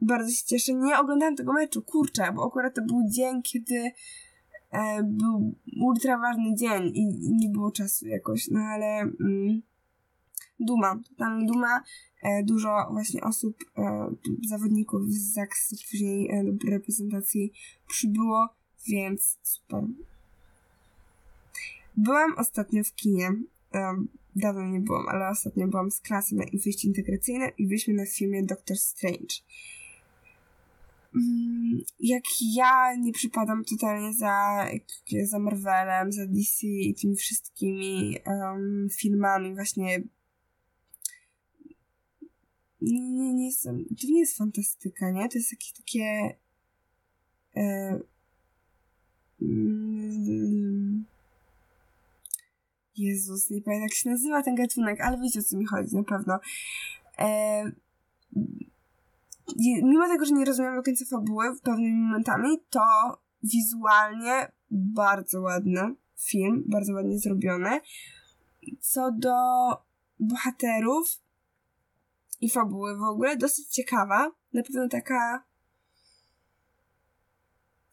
bardzo 0.00 0.30
się 0.30 0.44
cieszę. 0.46 0.74
Nie 0.74 0.98
oglądałam 0.98 1.36
tego 1.36 1.52
meczu, 1.52 1.82
kurczę, 1.82 2.32
bo 2.34 2.46
akurat 2.46 2.74
to 2.74 2.82
był 2.82 3.02
dzień, 3.08 3.42
kiedy 3.42 3.90
e, 4.72 5.02
był 5.02 5.54
ultra 5.80 6.18
ważny 6.18 6.54
dzień 6.54 6.86
i, 6.86 7.00
i, 7.00 7.36
nie 7.36 7.48
było 7.48 7.70
czasu 7.70 8.06
jakoś, 8.06 8.48
no 8.48 8.60
ale... 8.60 9.00
Mm, 9.00 9.69
duma, 10.60 11.00
tam 11.18 11.46
duma, 11.46 11.82
e, 12.22 12.42
dużo 12.42 12.88
właśnie 12.90 13.20
osób, 13.20 13.56
e, 13.78 14.10
zawodników 14.48 15.12
z 15.12 15.32
Zaksu 15.32 15.76
później 15.90 16.30
e, 16.30 16.44
do 16.44 16.70
reprezentacji 16.70 17.52
przybyło, 17.88 18.48
więc 18.88 19.38
super. 19.42 19.84
Byłam 21.96 22.34
ostatnio 22.36 22.84
w 22.84 22.94
kinie. 22.94 23.30
Dawno 24.36 24.66
nie 24.66 24.80
byłam, 24.80 25.08
ale 25.08 25.28
ostatnio 25.28 25.68
byłam 25.68 25.90
z 25.90 26.00
klasy 26.00 26.34
na 26.34 26.44
wyjście 26.64 26.88
integracyjne 26.88 27.52
i 27.58 27.66
byliśmy 27.66 27.94
na 27.94 28.06
filmie 28.06 28.42
Doctor 28.42 28.76
Strange. 28.76 29.34
Mm, 31.14 31.80
jak 32.00 32.22
ja 32.54 32.96
nie 32.96 33.12
przypadam 33.12 33.64
totalnie 33.64 34.14
za, 34.14 34.66
za 35.22 35.38
Marvelem, 35.38 36.12
za 36.12 36.26
DC 36.26 36.66
i 36.66 36.94
tymi 36.94 37.16
wszystkimi 37.16 38.16
um, 38.26 38.88
filmami 39.00 39.54
właśnie 39.54 40.02
nie, 42.82 43.34
nie, 43.34 43.46
jestem, 43.46 43.84
to 43.84 44.06
nie 44.08 44.20
jest 44.20 44.36
fantastyka, 44.36 45.10
nie? 45.10 45.28
To 45.28 45.38
jest 45.38 45.52
jakieś 45.52 45.72
takie 45.72 46.34
e, 47.56 48.00
mm, 49.42 51.04
Jezus, 52.96 53.50
nie 53.50 53.62
pamiętam 53.62 53.82
jak 53.82 53.94
się 53.94 54.10
nazywa 54.10 54.42
ten 54.42 54.54
gatunek, 54.54 55.00
ale 55.00 55.18
wiecie 55.20 55.40
o 55.40 55.42
co 55.42 55.56
mi 55.56 55.66
chodzi 55.66 55.96
na 55.96 56.02
pewno. 56.02 56.38
E, 57.18 57.64
mimo 59.82 60.08
tego, 60.08 60.24
że 60.24 60.34
nie 60.34 60.44
rozumiem 60.44 60.76
do 60.76 60.82
końca 60.82 61.04
fabuły 61.04 61.44
pewnymi 61.62 62.02
momentami, 62.02 62.48
to 62.70 62.80
wizualnie 63.42 64.52
bardzo 64.70 65.40
ładny 65.40 65.94
film, 66.18 66.64
bardzo 66.66 66.92
ładnie 66.92 67.18
zrobiony. 67.18 67.80
Co 68.80 69.12
do 69.12 69.32
bohaterów 70.20 71.20
i 72.40 72.50
fabuły 72.50 72.96
w 72.96 73.02
ogóle, 73.02 73.36
dosyć 73.36 73.66
ciekawa. 73.66 74.32
Na 74.52 74.62
pewno 74.62 74.88
taka 74.88 75.44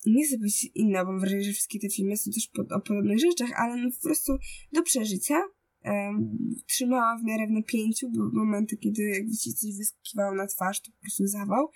nie 0.06 0.26
chcę 0.28 0.38
być 0.38 0.72
inna, 0.76 1.06
bo 1.06 1.12
mam 1.12 1.20
wrażenie, 1.20 1.44
że 1.44 1.52
wszystkie 1.52 1.80
te 1.80 1.90
filmy 1.90 2.18
są 2.18 2.32
też 2.32 2.50
o 2.72 2.80
podobnych 2.80 3.20
rzeczach, 3.20 3.50
ale 3.56 3.78
no 3.78 3.92
po 3.92 4.02
prostu 4.02 4.38
do 4.74 4.84
przeżycia. 4.84 5.42
Um, 5.86 6.38
trzymała 6.66 7.18
w 7.18 7.24
miarę 7.24 7.48
w 7.48 7.52
napięciu, 7.52 8.10
były 8.10 8.32
momenty, 8.32 8.78
kiedy 8.78 9.02
jakby 9.04 9.32
ci 9.32 9.54
coś 9.54 9.78
wyskakiwało 9.78 10.36
na 10.36 10.48
twarz, 10.48 10.82
to 10.82 10.92
po 10.92 11.02
prostu 11.02 11.28
zawał. 11.28 11.72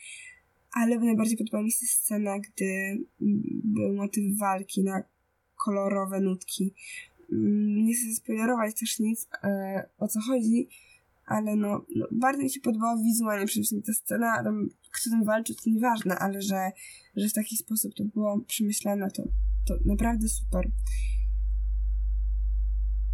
Ale 0.73 0.99
najbardziej 0.99 1.37
podobała 1.37 1.63
mi 1.63 1.71
się 1.71 1.85
scena, 1.85 2.39
gdy 2.39 2.97
był 3.63 3.93
motyw 3.93 4.23
walki 4.39 4.83
na 4.83 5.03
kolorowe 5.65 6.19
nutki. 6.19 6.73
Mm, 7.31 7.85
nie 7.85 7.93
chcę 7.93 8.15
spoilerować 8.15 8.79
też 8.79 8.99
nic, 8.99 9.27
e, 9.43 9.89
o 9.97 10.07
co 10.07 10.19
chodzi, 10.21 10.67
ale 11.25 11.55
no, 11.55 11.85
no, 11.95 12.05
bardzo 12.11 12.43
mi 12.43 12.49
się 12.49 12.61
podobała 12.61 12.97
wizualnie 13.03 13.45
przede 13.45 13.63
wszystkim 13.63 13.81
ta 13.81 13.93
scena, 13.93 14.43
tam, 14.43 14.69
kto 14.91 15.09
tam 15.09 15.23
walczył, 15.23 15.55
to 15.55 15.69
nieważne, 15.69 16.15
ale 16.15 16.41
że, 16.41 16.71
że 17.15 17.29
w 17.29 17.33
taki 17.33 17.57
sposób 17.57 17.93
to 17.95 18.05
było 18.05 18.39
przemyślane, 18.39 19.11
to, 19.11 19.23
to 19.65 19.73
naprawdę 19.85 20.27
super. 20.27 20.71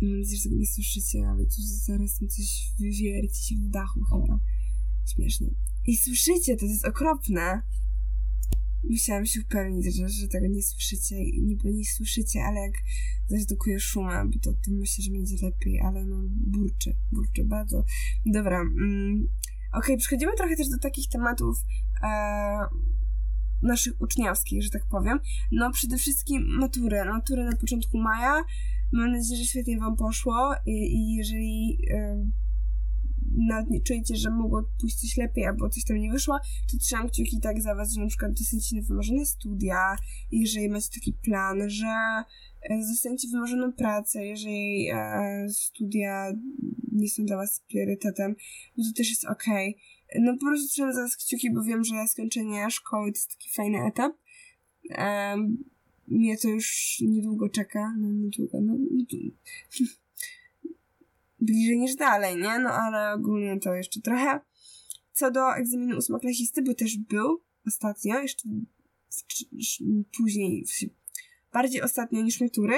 Mam 0.02 0.20
nadzieję, 0.20 0.38
że 0.38 0.44
tego 0.44 0.56
nie 0.56 0.68
słyszycie, 0.68 1.28
ale 1.28 1.44
tu 1.44 1.62
zaraz 1.86 2.22
mi 2.22 2.28
coś 2.28 2.74
wywierci 2.80 3.46
się 3.46 3.56
w 3.56 3.70
dachu 3.70 4.00
chyba. 4.04 4.40
Śmiesznie. 5.14 5.48
I 5.86 5.98
słyszycie, 5.98 6.58
to 6.58 6.66
jest 6.66 6.88
okropne. 6.88 7.62
Musiałam 8.90 9.26
się 9.26 9.42
upewnić, 9.42 9.96
że, 9.96 10.10
że 10.10 10.28
tego 10.28 10.48
nie 10.48 10.64
słyszycie 10.64 11.16
niby 11.42 11.74
nie 11.74 11.86
słyszycie, 11.86 12.40
ale 12.44 12.60
jak 12.62 12.74
zredukuję 13.28 13.80
szumem, 13.80 14.32
to, 14.44 14.54
to 14.54 14.72
myślę, 14.72 15.04
że 15.04 15.12
będzie 15.12 15.36
lepiej, 15.46 15.82
ale 15.82 16.06
no 16.06 16.16
burczy, 16.30 16.98
burczy 17.12 17.44
bardzo. 17.44 17.86
Dobra, 18.26 18.62
mm, 18.62 19.28
okej, 19.72 19.80
okay, 19.80 19.98
przechodzimy 19.98 20.32
trochę 20.38 20.56
też 20.56 20.70
do 20.70 20.78
takich 20.78 21.10
tematów 21.10 21.58
e, 22.04 22.08
naszych 23.62 24.02
uczniowskich, 24.02 24.64
że 24.64 24.70
tak 24.70 24.86
powiem. 24.90 25.20
No 25.52 25.72
przede 25.72 25.98
wszystkim 25.98 26.46
matury, 26.60 27.06
matury 27.06 27.44
na 27.44 27.56
początku 27.56 27.98
maja. 27.98 28.44
Mam 28.92 29.12
nadzieję, 29.12 29.38
że 29.38 29.46
świetnie 29.46 29.80
wam 29.80 29.96
poszło 29.96 30.54
i, 30.66 30.72
i 30.72 31.16
jeżeli... 31.16 31.78
E, 31.92 32.26
nawet 33.36 33.70
nie 33.70 33.82
czujecie, 33.82 34.16
że 34.16 34.30
mogło 34.30 34.64
pójść 34.82 34.96
coś 34.96 35.18
lepiej 35.18 35.46
albo 35.46 35.70
coś 35.70 35.84
tam 35.84 35.98
nie 35.98 36.12
wyszło, 36.12 36.38
to 36.72 36.78
trzymam 36.78 37.10
kciuki 37.10 37.40
tak 37.42 37.62
za 37.62 37.76
was, 37.76 37.94
że 37.94 38.02
na 38.02 38.08
przykład 38.08 38.32
dostaniecie 38.34 38.82
wymarzone 38.82 39.26
studia, 39.26 39.96
jeżeli 40.32 40.70
macie 40.70 40.90
taki 40.94 41.14
plan, 41.14 41.70
że 41.70 42.24
dostaniecie 42.70 43.28
e, 43.28 43.32
wymarzoną 43.32 43.74
pracę, 43.74 44.26
jeżeli 44.26 44.90
e, 44.94 45.50
studia 45.50 46.32
nie 46.92 47.10
są 47.10 47.26
dla 47.26 47.38
was 47.38 47.64
priorytetem, 47.70 48.36
no 48.78 48.84
to 48.84 48.98
też 48.98 49.10
jest 49.10 49.26
okej. 49.26 49.76
Okay. 50.10 50.22
No 50.22 50.34
po 50.34 50.46
prostu 50.46 50.68
trzymam 50.68 50.94
za 50.94 51.02
was 51.02 51.18
kciuki, 51.18 51.54
bo 51.54 51.64
wiem, 51.64 51.84
że 51.84 52.08
skończenie 52.08 52.72
szkoły 52.72 53.12
to 53.12 53.18
jest 53.18 53.30
taki 53.30 53.50
fajny 53.50 53.78
etap. 53.86 54.14
Um, 54.98 55.64
mnie 56.08 56.38
to 56.38 56.50
już 56.50 56.98
niedługo 57.02 57.50
czeka, 57.50 57.96
no 58.00 58.12
niedługo, 58.12 58.62
no, 58.62 58.78
no 58.92 59.04
bliżej 61.40 61.78
niż 61.78 61.96
dalej, 61.96 62.36
nie? 62.36 62.60
No 62.60 62.70
ale 62.70 63.14
ogólnie 63.14 63.60
to 63.60 63.74
jeszcze 63.74 64.02
trochę. 64.02 64.40
Co 65.14 65.32
do 65.32 65.56
egzaminu 65.56 65.98
ósmoklasisty, 65.98 66.62
bo 66.62 66.74
też 66.74 66.98
był 66.98 67.42
ostatnio, 67.68 68.20
jeszcze 68.20 68.50
później, 70.18 70.66
bardziej 71.54 71.82
ostatnio 71.82 72.22
niż 72.22 72.42
matury, 72.42 72.76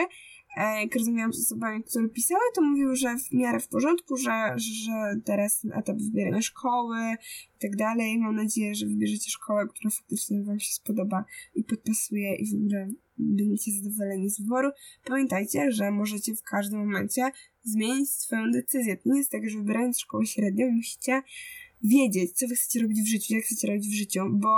e, 0.57 0.81
jak 0.81 0.95
rozmawiałam 0.95 1.33
z 1.33 1.39
osobami, 1.39 1.83
które 1.83 2.09
pisały, 2.09 2.41
to 2.55 2.61
mówiły, 2.61 2.95
że 2.95 3.15
w 3.17 3.31
miarę 3.31 3.59
w 3.59 3.67
porządku, 3.67 4.17
że, 4.17 4.53
że 4.57 5.21
teraz 5.25 5.59
ten 5.59 5.73
etap 5.73 5.97
wybierania 5.97 6.41
szkoły 6.41 6.97
i 7.55 7.59
tak 7.61 7.75
dalej. 7.75 8.19
Mam 8.19 8.35
nadzieję, 8.35 8.75
że 8.75 8.85
wybierzecie 8.85 9.31
szkołę, 9.31 9.67
która 9.67 9.89
faktycznie 9.89 10.43
Wam 10.43 10.59
się 10.59 10.73
spodoba 10.73 11.25
i 11.55 11.63
podpasuje 11.63 12.35
i 12.35 12.51
w 12.51 12.55
ogóle 12.55 12.89
będziecie 13.17 13.71
zadowoleni 13.71 14.29
z 14.29 14.41
wyboru. 14.41 14.69
Pamiętajcie, 15.05 15.71
że 15.71 15.91
możecie 15.91 16.35
w 16.35 16.43
każdym 16.43 16.79
momencie 16.79 17.31
zmienić 17.71 18.09
swoją 18.09 18.51
decyzję. 18.51 18.97
To 18.97 19.09
nie 19.09 19.17
jest 19.17 19.31
tak, 19.31 19.49
że 19.49 19.57
wybierając 19.57 19.99
szkołę 19.99 20.25
średnią 20.25 20.71
musicie 20.71 21.21
wiedzieć, 21.83 22.31
co 22.31 22.47
wy 22.47 22.55
chcecie 22.55 22.81
robić 22.81 23.01
w 23.01 23.07
życiu, 23.07 23.33
jak 23.33 23.43
chcecie 23.43 23.67
robić 23.67 23.87
w 23.87 23.97
życiu, 23.97 24.21
bo 24.31 24.49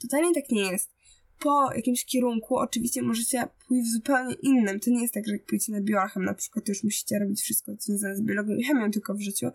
totalnie 0.00 0.34
tak 0.34 0.50
nie 0.50 0.62
jest. 0.72 0.90
Po 1.38 1.72
jakimś 1.74 2.04
kierunku 2.04 2.56
oczywiście 2.56 3.02
możecie 3.02 3.48
pójść 3.68 3.88
w 3.88 3.92
zupełnie 3.92 4.34
innym. 4.42 4.80
To 4.80 4.90
nie 4.90 5.02
jest 5.02 5.14
tak, 5.14 5.26
że 5.26 5.32
jak 5.32 5.46
pójdziecie 5.46 5.72
na 5.72 5.80
biochem 5.80 6.24
na 6.24 6.34
przykład, 6.34 6.64
to 6.64 6.72
już 6.72 6.84
musicie 6.84 7.18
robić 7.18 7.40
wszystko 7.40 7.72
związane 7.78 8.16
z 8.16 8.22
biologią 8.22 8.56
i 8.56 8.64
chemią 8.64 8.90
tylko 8.90 9.14
w 9.14 9.20
życiu. 9.20 9.46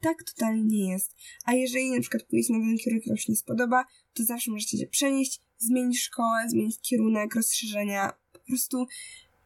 Tak 0.00 0.22
totalnie 0.22 0.62
nie 0.62 0.92
jest. 0.92 1.16
A 1.44 1.54
jeżeli 1.54 1.90
na 1.90 2.00
przykład 2.00 2.22
pójdziecie 2.22 2.52
na 2.52 2.58
ten 2.58 2.78
kierunek, 2.78 3.02
który 3.02 3.18
się 3.18 3.32
nie 3.32 3.36
spodoba, 3.36 3.84
to 4.14 4.24
zawsze 4.24 4.50
możecie 4.50 4.78
się 4.78 4.86
przenieść, 4.86 5.40
zmienić 5.58 6.00
szkołę, 6.00 6.48
zmienić 6.48 6.80
kierunek, 6.80 7.34
rozszerzenia. 7.34 8.12
Po 8.32 8.38
prostu 8.38 8.86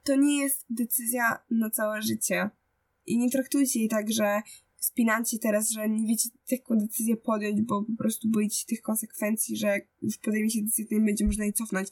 to 0.09 0.17
nie 0.17 0.43
jest 0.43 0.67
decyzja 0.71 1.38
na 1.50 1.71
całe 1.71 2.03
życie. 2.03 2.50
I 3.07 3.19
nie 3.19 3.31
traktujcie 3.31 3.81
jej 3.81 3.88
tak, 3.88 4.12
że 4.12 4.41
spinacie 4.77 5.38
teraz, 5.38 5.71
że 5.71 5.88
nie 5.88 6.07
wiecie 6.07 6.29
taką 6.50 6.79
decyzję 6.79 7.17
podjąć, 7.17 7.62
bo 7.62 7.83
po 7.83 7.97
prostu 7.99 8.29
boicie 8.29 8.57
się 8.57 8.67
tych 8.67 8.83
konsekwencji, 8.83 9.57
że 9.57 9.81
już 10.03 10.19
podejmiecie 10.19 10.62
decyzję, 10.62 10.87
to 10.87 10.95
nie 10.95 11.00
będzie 11.00 11.27
można 11.27 11.45
jej 11.45 11.53
cofnąć. 11.53 11.88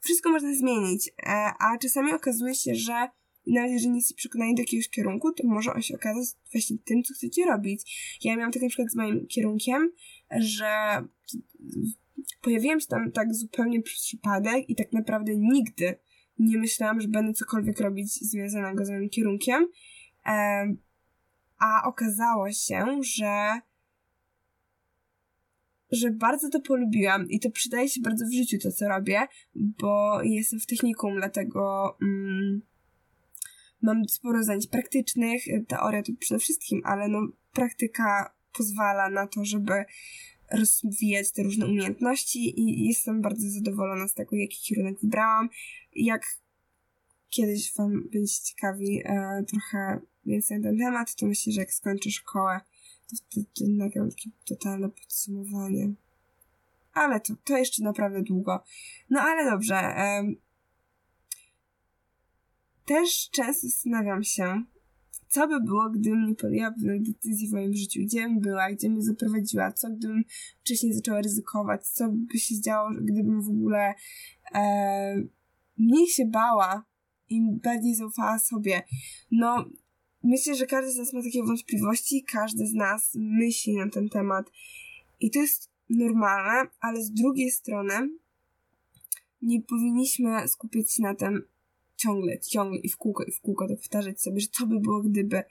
Wszystko 0.00 0.30
można 0.30 0.54
zmienić, 0.54 1.08
e, 1.08 1.30
a 1.58 1.78
czasami 1.78 2.12
okazuje 2.12 2.54
się, 2.54 2.74
że 2.74 3.08
nawet 3.46 3.72
jeżeli 3.72 3.90
nie 3.90 3.98
jesteście 3.98 4.16
przekonani 4.16 4.54
do 4.54 4.62
jakiegoś 4.62 4.88
kierunku, 4.88 5.32
to 5.32 5.46
może 5.46 5.74
on 5.74 5.82
się 5.82 5.94
okazać 5.94 6.28
właśnie 6.52 6.78
tym, 6.78 7.02
co 7.02 7.14
chcecie 7.14 7.44
robić. 7.44 7.80
Ja 8.24 8.36
miałam 8.36 8.52
tak 8.52 8.62
na 8.62 8.68
przykład 8.68 8.90
z 8.90 8.96
moim 8.96 9.26
kierunkiem, 9.26 9.92
że 10.38 11.04
pojawiłam 12.40 12.80
się 12.80 12.86
tam 12.86 13.12
tak 13.12 13.34
zupełnie 13.34 13.82
przez 13.82 14.00
przypadek 14.00 14.70
i 14.70 14.76
tak 14.76 14.92
naprawdę 14.92 15.36
nigdy 15.36 15.96
nie 16.38 16.58
myślałam, 16.58 17.00
że 17.00 17.08
będę 17.08 17.32
cokolwiek 17.32 17.80
robić 17.80 18.12
związanego 18.12 18.84
z 18.84 18.90
moim 18.90 19.08
kierunkiem. 19.08 19.68
A 21.58 21.82
okazało 21.84 22.52
się, 22.52 23.00
że 23.16 23.60
że 25.90 26.10
bardzo 26.10 26.48
to 26.48 26.60
polubiłam 26.60 27.30
i 27.30 27.40
to 27.40 27.50
przydaje 27.50 27.88
się 27.88 28.00
bardzo 28.00 28.24
w 28.26 28.34
życiu 28.34 28.58
to, 28.62 28.72
co 28.72 28.88
robię, 28.88 29.20
bo 29.54 30.22
jestem 30.22 30.60
w 30.60 30.66
technikum, 30.66 31.16
dlatego 31.16 31.96
mm, 32.02 32.62
mam 33.82 34.08
sporo 34.08 34.42
zajęć 34.42 34.66
praktycznych, 34.66 35.42
teoria 35.68 36.02
to 36.02 36.12
przede 36.18 36.38
wszystkim, 36.38 36.80
ale 36.84 37.08
no 37.08 37.18
praktyka 37.52 38.34
pozwala 38.52 39.10
na 39.10 39.26
to, 39.26 39.44
żeby 39.44 39.84
rozwijać 40.56 41.32
te 41.32 41.42
różne 41.42 41.66
umiejętności 41.66 42.60
i 42.60 42.88
jestem 42.88 43.22
bardzo 43.22 43.50
zadowolona 43.50 44.08
z 44.08 44.14
tego, 44.14 44.36
jaki 44.36 44.62
kierunek 44.62 45.00
wybrałam. 45.00 45.48
Jak 45.96 46.22
kiedyś 47.28 47.74
Wam 47.74 48.08
będziecie 48.12 48.42
ciekawi 48.44 49.02
e, 49.04 49.44
trochę 49.48 50.00
więcej 50.26 50.58
na 50.58 50.68
ten 50.68 50.78
temat, 50.78 51.14
to 51.14 51.26
myślę, 51.26 51.52
że 51.52 51.60
jak 51.60 51.72
skończę 51.72 52.10
szkołę, 52.10 52.60
to 53.10 53.42
wtedy 53.52 53.70
nagram 53.70 54.10
takie 54.10 54.30
totalne 54.46 54.90
podsumowanie. 54.90 55.92
Ale 56.92 57.20
to, 57.20 57.34
to 57.44 57.58
jeszcze 57.58 57.82
naprawdę 57.82 58.22
długo. 58.22 58.64
No 59.10 59.20
ale 59.20 59.50
dobrze. 59.50 59.76
E, 59.76 60.24
też 62.86 63.30
często 63.30 63.68
zastanawiam 63.68 64.24
się, 64.24 64.64
co 65.34 65.48
by 65.48 65.60
było, 65.60 65.90
gdybym 65.90 66.26
nie 66.26 66.34
podjęła 66.34 66.70
pewnej 66.70 67.02
decyzji 67.02 67.48
w 67.48 67.52
moim 67.52 67.74
życiu, 67.74 68.00
gdzie 68.02 68.22
bym 68.22 68.40
była, 68.40 68.72
gdzie 68.72 68.90
mnie 68.90 69.02
zaprowadziła, 69.02 69.72
co 69.72 69.90
gdybym 69.90 70.24
wcześniej 70.60 70.92
zaczęła 70.92 71.20
ryzykować, 71.20 71.88
co 71.88 72.08
by 72.12 72.38
się 72.38 72.60
działo, 72.60 72.90
gdybym 73.00 73.42
w 73.42 73.48
ogóle 73.48 73.94
e, 74.54 75.22
mniej 75.78 76.06
się 76.06 76.26
bała 76.26 76.84
im 77.28 77.58
bardziej 77.58 77.94
zaufała 77.94 78.38
sobie. 78.38 78.82
No, 79.30 79.64
myślę, 80.22 80.54
że 80.54 80.66
każdy 80.66 80.92
z 80.92 80.96
nas 80.96 81.12
ma 81.12 81.22
takie 81.22 81.42
wątpliwości, 81.42 82.24
każdy 82.24 82.66
z 82.66 82.74
nas 82.74 83.10
myśli 83.14 83.76
na 83.76 83.90
ten 83.90 84.08
temat 84.08 84.50
i 85.20 85.30
to 85.30 85.38
jest 85.38 85.70
normalne, 85.90 86.70
ale 86.80 87.02
z 87.02 87.10
drugiej 87.10 87.50
strony 87.50 88.08
nie 89.42 89.62
powinniśmy 89.62 90.48
skupić 90.48 90.92
się 90.92 91.02
na 91.02 91.14
tym 91.14 91.42
ciągle, 92.04 92.38
ciągle 92.38 92.78
i 92.78 92.88
w 92.88 92.96
kółko, 92.96 93.24
i 93.24 93.32
w 93.32 93.40
kółko 93.40 93.68
to 93.68 93.76
powtarzać 93.76 94.20
sobie, 94.20 94.40
że 94.40 94.46
co 94.46 94.66
by 94.66 94.80
było 94.80 95.02
gdyby, 95.02 95.42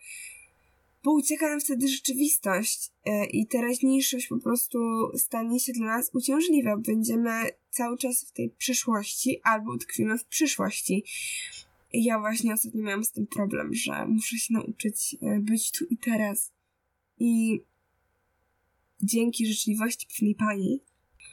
bo 1.04 1.12
ucieka 1.12 1.50
nam 1.50 1.60
wtedy 1.60 1.88
rzeczywistość 1.88 2.92
e, 3.06 3.26
i 3.26 3.48
teraźniejszość 3.48 4.28
po 4.28 4.38
prostu 4.38 4.80
stanie 5.18 5.60
się 5.60 5.74
dla 5.74 5.86
nas 5.86 6.10
uciążliwa. 6.14 6.78
Będziemy 6.78 7.32
cały 7.70 7.98
czas 7.98 8.26
w 8.26 8.32
tej 8.32 8.50
przeszłości 8.50 9.40
albo 9.44 9.78
tkwimy 9.78 10.18
w 10.18 10.26
przyszłości. 10.26 11.04
Ja 11.94 12.20
właśnie 12.20 12.54
ostatnio 12.54 12.84
miałam 12.84 13.04
z 13.04 13.12
tym 13.12 13.28
problem, 13.28 13.74
że 13.74 14.08
muszę 14.08 14.38
się 14.38 14.54
nauczyć 14.54 15.16
e, 15.22 15.40
być 15.40 15.72
tu 15.72 15.86
i 15.86 15.98
teraz. 15.98 16.52
I 17.20 17.62
dzięki 19.02 19.46
życzliwości 19.46 20.08
pewnej 20.08 20.36
pani 20.36 20.82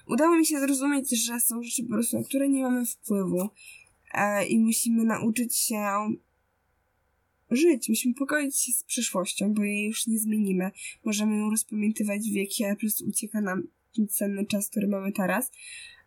udało 0.07 0.37
mi 0.37 0.47
się 0.47 0.61
zrozumieć, 0.61 1.25
że 1.27 1.41
są 1.41 1.62
rzeczy 1.62 1.83
po 1.83 1.89
prostu, 1.89 2.17
na 2.17 2.25
które 2.25 2.49
nie 2.49 2.62
mamy 2.62 2.87
wpływu 2.87 3.49
i 4.49 4.59
musimy 4.59 5.05
nauczyć 5.05 5.57
się 5.57 5.76
żyć, 7.50 7.88
musimy 7.88 8.14
pogodzić 8.14 8.61
się 8.61 8.73
z 8.73 8.85
przyszłością, 8.85 9.55
bo 9.55 9.64
jej 9.64 9.87
już 9.87 10.07
nie 10.07 10.19
zmienimy. 10.19 10.71
Możemy 11.05 11.37
ją 11.37 11.50
rozpamiętywać 11.50 12.31
wieki, 12.31 12.64
ale 12.64 12.75
po 12.75 12.81
prostu 12.81 13.05
ucieka 13.07 13.40
nam 13.40 13.62
ten 13.97 14.09
cenny 14.09 14.47
czas, 14.47 14.69
który 14.69 14.88
mamy 14.88 15.12
teraz. 15.12 15.50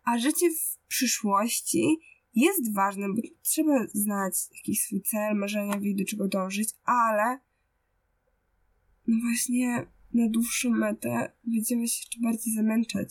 A 0.04 0.18
życie 0.18 0.50
w 0.50 0.88
przyszłości 0.88 1.98
jest 2.36 2.74
ważne, 2.74 3.08
bo 3.10 3.22
trzeba 3.42 3.88
znać 3.94 4.34
jakiś 4.56 4.82
swój 4.82 5.02
cel, 5.02 5.36
marzenia, 5.36 5.80
wiedzieć 5.80 5.98
do 5.98 6.12
czego 6.12 6.28
dążyć, 6.28 6.70
ale 6.84 7.40
no 9.08 9.18
właśnie 9.22 9.88
na 10.14 10.30
dłuższą 10.30 10.70
metę 10.70 11.32
będziemy 11.44 11.88
się 11.88 12.00
jeszcze 12.00 12.20
bardziej 12.22 12.54
zamęczać 12.54 13.10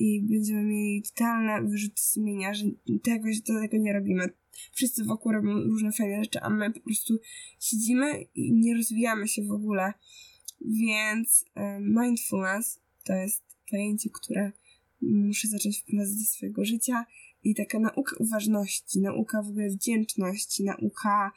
i 0.00 0.22
będziemy 0.22 0.62
mieli 0.62 1.02
totalne 1.02 1.68
wyrzuty 1.68 2.02
sumienia, 2.02 2.54
że 2.54 2.64
do 3.46 3.60
tego 3.60 3.78
nie 3.78 3.92
robimy. 3.92 4.28
Wszyscy 4.72 5.04
wokół 5.04 5.32
robią 5.32 5.54
różne 5.54 5.92
fajne 5.92 6.24
rzeczy, 6.24 6.40
a 6.40 6.50
my 6.50 6.72
po 6.72 6.80
prostu 6.80 7.18
siedzimy 7.60 8.22
i 8.34 8.52
nie 8.52 8.74
rozwijamy 8.74 9.28
się 9.28 9.42
w 9.44 9.50
ogóle. 9.50 9.92
Więc 10.60 11.44
mindfulness 11.80 12.80
to 13.04 13.12
jest 13.12 13.42
pojęcie, 13.70 14.10
które 14.12 14.52
muszę 15.02 15.48
zacząć 15.48 15.80
wprowadzać 15.80 16.16
do 16.16 16.24
swojego 16.24 16.64
życia 16.64 17.06
i 17.44 17.54
taka 17.54 17.78
nauka 17.78 18.16
uważności, 18.18 19.00
nauka 19.00 19.42
w 19.42 19.48
ogóle 19.48 19.70
wdzięczności, 19.70 20.64
nauka 20.64 21.32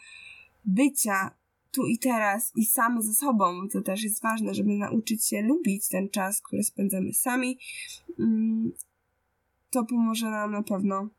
bycia 0.66 1.36
tu 1.76 1.88
i 1.88 1.98
teraz 1.98 2.52
i 2.56 2.66
sami 2.66 3.04
ze 3.04 3.14
sobą, 3.14 3.68
to 3.74 3.82
też 3.82 4.04
jest 4.04 4.22
ważne, 4.22 4.54
żeby 4.54 4.70
nauczyć 4.70 5.28
się 5.28 5.42
lubić 5.42 5.88
ten 5.88 6.10
czas, 6.10 6.42
który 6.42 6.64
spędzamy 6.64 7.14
sami. 7.14 7.60
Mm, 8.20 8.72
to 9.70 9.86
pomoże 9.86 10.30
nam 10.30 10.52
na 10.52 10.64
pewno 10.64 11.10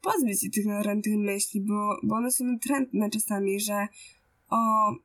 pozbyć 0.00 0.42
się 0.42 0.50
tych 0.50 0.66
natrętnych 0.66 1.18
myśli, 1.18 1.60
bo, 1.60 1.96
bo 2.02 2.16
one 2.16 2.30
są 2.30 2.44
natrętne 2.44 3.10
czasami, 3.10 3.60
że 3.60 3.86
o, 4.50 4.56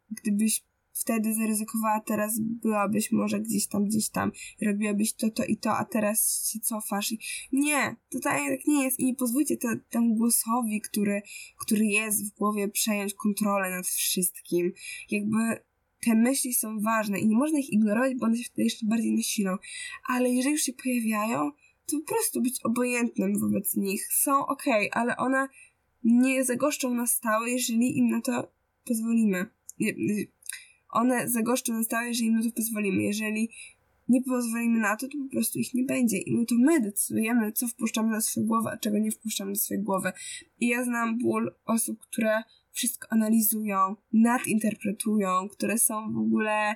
gdybyś 0.10 0.64
wtedy 0.94 1.34
zaryzykowała, 1.34 2.00
teraz 2.00 2.40
byłabyś 2.40 3.12
może 3.12 3.40
gdzieś 3.40 3.68
tam, 3.68 3.86
gdzieś 3.86 4.10
tam, 4.10 4.32
robiłabyś 4.62 5.14
to, 5.14 5.30
to 5.30 5.46
i 5.46 5.58
to, 5.58 5.78
a 5.78 5.86
teraz 5.86 6.50
się 6.52 6.60
cofasz 6.60 7.12
i 7.12 7.20
nie, 7.52 7.96
totalnie 8.10 8.58
tak 8.58 8.68
nie 8.68 8.84
jest 8.84 9.00
i 9.00 9.06
nie 9.06 9.16
pozwólcie 9.16 9.58
te, 9.58 9.80
temu 9.90 10.16
głosowi, 10.16 10.82
który, 10.82 11.22
który 11.60 11.86
jest 11.86 12.32
w 12.32 12.38
głowie, 12.38 12.68
przejąć 12.68 13.14
kontrolę 13.14 13.70
nad 13.70 13.88
wszystkim. 13.88 14.74
Jakby 15.12 15.38
te 16.06 16.16
myśli 16.16 16.54
są 16.54 16.80
ważne 16.80 17.20
i 17.20 17.28
nie 17.28 17.38
można 17.38 17.60
ich 17.60 17.70
ignorować, 17.70 18.16
bo 18.16 18.26
one 18.26 18.38
się 18.38 18.44
wtedy 18.44 18.64
jeszcze 18.64 18.86
bardziej 18.86 19.16
nasilą, 19.16 19.58
ale 20.08 20.30
jeżeli 20.30 20.52
już 20.52 20.62
się 20.62 20.74
pojawiają, 20.74 21.52
to 21.86 22.00
po 22.00 22.14
prostu 22.14 22.42
być 22.42 22.60
obojętnym 22.64 23.40
wobec 23.40 23.76
nich. 23.76 24.08
Są 24.14 24.46
ok, 24.46 24.64
ale 24.92 25.18
one 25.18 25.48
nie 26.04 26.46
zagoszczą 26.46 26.94
na 26.94 27.08
stałe, 27.08 27.50
jeżeli 27.50 27.98
im 27.98 28.10
na 28.10 28.22
to 28.22 28.52
pozwolimy 28.86 29.46
one 30.94 31.30
zagoszczą 31.30 31.74
na 31.74 31.84
stałe, 31.84 32.08
jeżeli 32.08 32.28
im 32.28 32.44
to 32.44 32.52
pozwolimy. 32.56 33.04
Jeżeli 33.04 33.50
nie 34.10 34.22
pozwolimy 34.22 34.80
na 34.80 34.96
to, 34.96 35.08
to 35.08 35.18
po 35.24 35.30
prostu 35.32 35.60
ich 35.60 35.74
nie 35.74 35.84
będzie. 35.84 36.18
I 36.18 36.36
my 36.38 36.46
to 36.46 36.56
my 36.56 36.80
decydujemy, 36.80 37.52
co 37.52 37.68
wpuszczamy 37.68 38.16
do 38.16 38.22
swojej 38.22 38.48
głowy, 38.48 38.70
a 38.70 38.78
czego 38.78 39.00
nie 39.00 39.12
wpuszczamy 39.12 39.52
do 39.52 39.60
swojej 39.60 39.84
głowy. 39.84 40.12
I 40.60 40.68
ja 40.68 40.84
znam 40.84 41.18
ból 41.18 41.56
osób, 41.66 42.00
które 42.00 42.44
wszystko 42.72 43.08
analizują, 43.12 43.96
nadinterpretują, 44.14 45.50
które 45.50 45.78
są 45.78 46.14
w 46.14 46.18
ogóle 46.18 46.76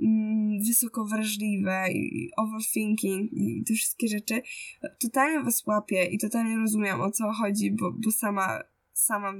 mm, 0.00 0.62
wysoko 0.66 1.04
wrażliwe 1.04 1.92
i 1.92 2.30
overthinking 2.36 3.32
i 3.32 3.64
te 3.64 3.74
wszystkie 3.74 4.08
rzeczy. 4.08 4.42
Totalnie 5.00 5.44
was 5.44 5.66
łapię 5.66 6.04
i 6.04 6.18
totalnie 6.18 6.56
rozumiem 6.56 7.00
o 7.00 7.10
co 7.10 7.32
chodzi, 7.32 7.72
bo, 7.72 7.92
bo 7.92 8.10
sama 8.10 8.60
sama 8.98 9.32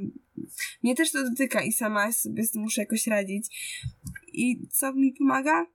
mnie 0.83 0.94
też 0.94 1.12
to 1.12 1.31
dotyka 1.31 1.62
i 1.62 1.73
sama 1.73 2.12
sobie 2.12 2.44
z 2.44 2.51
tym 2.51 2.62
muszę 2.62 2.81
jakoś 2.81 3.07
radzić. 3.07 3.47
I 4.33 4.68
co 4.71 4.92
mi 4.92 5.12
pomaga? 5.12 5.66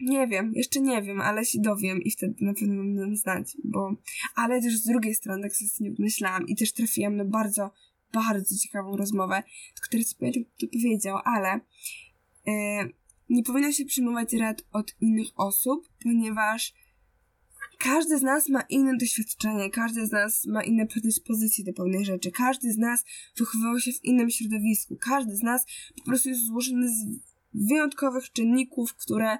Nie 0.00 0.28
wiem, 0.28 0.52
jeszcze 0.54 0.80
nie 0.80 1.02
wiem, 1.02 1.20
ale 1.20 1.44
się 1.44 1.58
dowiem 1.60 2.02
i 2.02 2.10
wtedy 2.10 2.34
na 2.40 2.54
pewno 2.54 2.76
będę 2.76 3.16
znać, 3.16 3.56
bo... 3.64 3.96
Ale 4.34 4.62
też 4.62 4.76
z 4.76 4.86
drugiej 4.86 5.14
strony 5.14 5.42
tak 5.42 5.56
sobie 5.56 5.90
nie 5.90 5.96
myślałam 5.98 6.46
i 6.48 6.56
też 6.56 6.72
trafiłam 6.72 7.16
na 7.16 7.24
bardzo, 7.24 7.70
bardzo 8.12 8.56
ciekawą 8.56 8.96
rozmowę, 8.96 9.42
który 9.82 10.04
sobie 10.04 10.32
to 10.32 10.66
powiedział, 10.72 11.18
ale 11.24 11.60
yy, 12.46 12.54
nie 13.28 13.42
powinno 13.42 13.72
się 13.72 13.84
przyjmować 13.84 14.32
rad 14.32 14.62
od 14.72 14.94
innych 15.00 15.28
osób, 15.36 15.88
ponieważ 16.02 16.74
każdy 17.78 18.18
z 18.18 18.22
nas 18.22 18.48
ma 18.48 18.60
inne 18.60 18.96
doświadczenie, 18.96 19.70
każdy 19.70 20.06
z 20.06 20.12
nas 20.12 20.46
ma 20.46 20.62
inne 20.62 20.86
predyspozycje 20.86 21.64
do 21.64 21.72
pewnych 21.72 22.04
rzeczy, 22.04 22.30
każdy 22.30 22.72
z 22.72 22.78
nas 22.78 23.04
wychowywał 23.36 23.80
się 23.80 23.92
w 23.92 24.04
innym 24.04 24.30
środowisku, 24.30 24.96
każdy 24.96 25.36
z 25.36 25.42
nas 25.42 25.66
po 25.98 26.04
prostu 26.04 26.28
jest 26.28 26.46
złożony 26.46 26.88
z 26.88 27.04
wyjątkowych 27.54 28.32
czynników, 28.32 28.94
które 28.94 29.38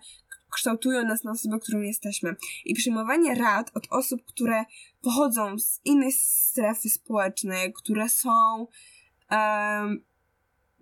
kształtują 0.51 1.03
nas 1.03 1.25
na 1.25 1.31
osobę, 1.31 1.59
którą 1.59 1.81
jesteśmy. 1.81 2.37
I 2.65 2.75
przyjmowanie 2.75 3.35
rad 3.35 3.71
od 3.75 3.87
osób, 3.91 4.25
które 4.25 4.65
pochodzą 5.01 5.59
z 5.59 5.81
innej 5.85 6.13
strefy 6.13 6.89
społecznej, 6.89 7.73
które 7.73 8.09
są 8.09 8.31
um, 9.31 10.05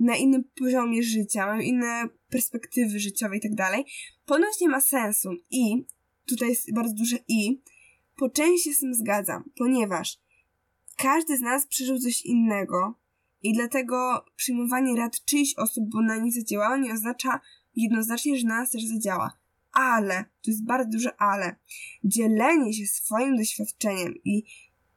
na 0.00 0.16
innym 0.16 0.44
poziomie 0.58 1.02
życia, 1.02 1.46
mają 1.46 1.60
inne 1.60 2.08
perspektywy 2.30 3.00
życiowe 3.00 3.36
i 3.36 3.40
tak 3.40 3.54
dalej, 3.54 3.84
ponoć 4.26 4.60
nie 4.60 4.68
ma 4.68 4.80
sensu. 4.80 5.30
I 5.50 5.86
tutaj 6.28 6.48
jest 6.48 6.74
bardzo 6.74 6.94
duże 6.94 7.16
i, 7.28 7.62
po 8.16 8.30
części 8.30 8.68
się 8.70 8.74
z 8.74 8.78
tym 8.78 8.94
zgadzam, 8.94 9.50
ponieważ 9.58 10.18
każdy 10.96 11.36
z 11.36 11.40
nas 11.40 11.66
przeżył 11.66 11.98
coś 11.98 12.22
innego 12.22 12.98
i 13.42 13.52
dlatego 13.52 14.24
przyjmowanie 14.36 14.96
rad 14.96 15.24
czyjś 15.24 15.54
osób, 15.56 15.84
bo 15.92 16.02
na 16.02 16.16
nich 16.16 16.34
zadziałało, 16.34 16.76
nie 16.76 16.92
oznacza 16.92 17.40
jednoznacznie, 17.76 18.38
że 18.38 18.46
na 18.46 18.60
nas 18.60 18.70
też 18.70 18.84
zadziała. 18.84 19.38
Ale, 19.72 20.24
to 20.24 20.50
jest 20.50 20.64
bardzo 20.64 20.90
duże 20.90 21.16
ale, 21.16 21.56
dzielenie 22.04 22.74
się 22.74 22.86
swoim 22.86 23.36
doświadczeniem 23.36 24.14
i 24.24 24.44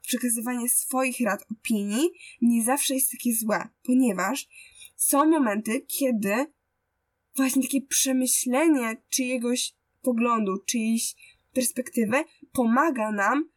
przekazywanie 0.02 0.68
swoich 0.68 1.20
rad, 1.20 1.44
opinii 1.50 2.10
nie 2.42 2.64
zawsze 2.64 2.94
jest 2.94 3.10
takie 3.10 3.34
złe, 3.34 3.68
ponieważ 3.82 4.48
są 4.96 5.26
momenty, 5.26 5.80
kiedy 5.80 6.46
właśnie 7.36 7.62
takie 7.62 7.82
przemyślenie 7.82 9.02
czyjegoś 9.08 9.74
poglądu, 10.02 10.58
czyjejś 10.66 11.14
perspektywy 11.54 12.16
pomaga 12.52 13.12
nam 13.12 13.48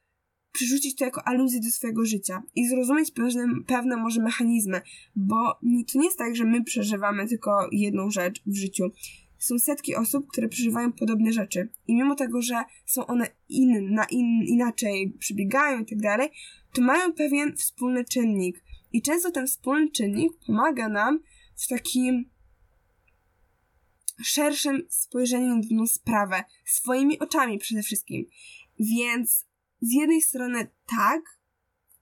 przerzucić 0.51 0.95
to 0.95 1.05
jako 1.05 1.27
aluzję 1.27 1.59
do 1.59 1.69
swojego 1.69 2.05
życia 2.05 2.43
i 2.55 2.67
zrozumieć 2.67 3.11
pewne, 3.11 3.47
pewne 3.67 3.97
może 3.97 4.21
mechanizmy, 4.21 4.81
bo 5.15 5.59
nie, 5.63 5.85
to 5.85 5.99
nie 5.99 6.05
jest 6.05 6.17
tak, 6.17 6.35
że 6.35 6.45
my 6.45 6.63
przeżywamy 6.63 7.27
tylko 7.27 7.69
jedną 7.71 8.11
rzecz 8.11 8.41
w 8.45 8.55
życiu. 8.55 8.83
Są 9.37 9.59
setki 9.59 9.95
osób, 9.95 10.27
które 10.27 10.47
przeżywają 10.47 10.91
podobne 10.93 11.33
rzeczy 11.33 11.69
i 11.87 11.95
mimo 11.95 12.15
tego, 12.15 12.41
że 12.41 12.63
są 12.85 13.07
one 13.07 13.27
inne, 13.49 14.05
in, 14.11 14.41
inaczej 14.47 15.13
przebiegają 15.19 15.79
i 15.79 15.85
tak 15.85 15.99
dalej, 15.99 16.29
to 16.73 16.81
mają 16.81 17.13
pewien 17.13 17.55
wspólny 17.57 18.05
czynnik 18.05 18.63
i 18.93 19.01
często 19.01 19.31
ten 19.31 19.47
wspólny 19.47 19.91
czynnik 19.91 20.31
pomaga 20.47 20.89
nam 20.89 21.19
w 21.55 21.67
takim 21.67 22.29
szerszym 24.23 24.87
spojrzeniem 24.89 25.61
na 25.71 25.87
sprawę, 25.87 26.43
swoimi 26.65 27.19
oczami 27.19 27.59
przede 27.59 27.81
wszystkim. 27.81 28.25
Więc 28.79 29.45
z 29.81 29.93
jednej 29.93 30.21
strony 30.21 30.67
tak, 30.97 31.21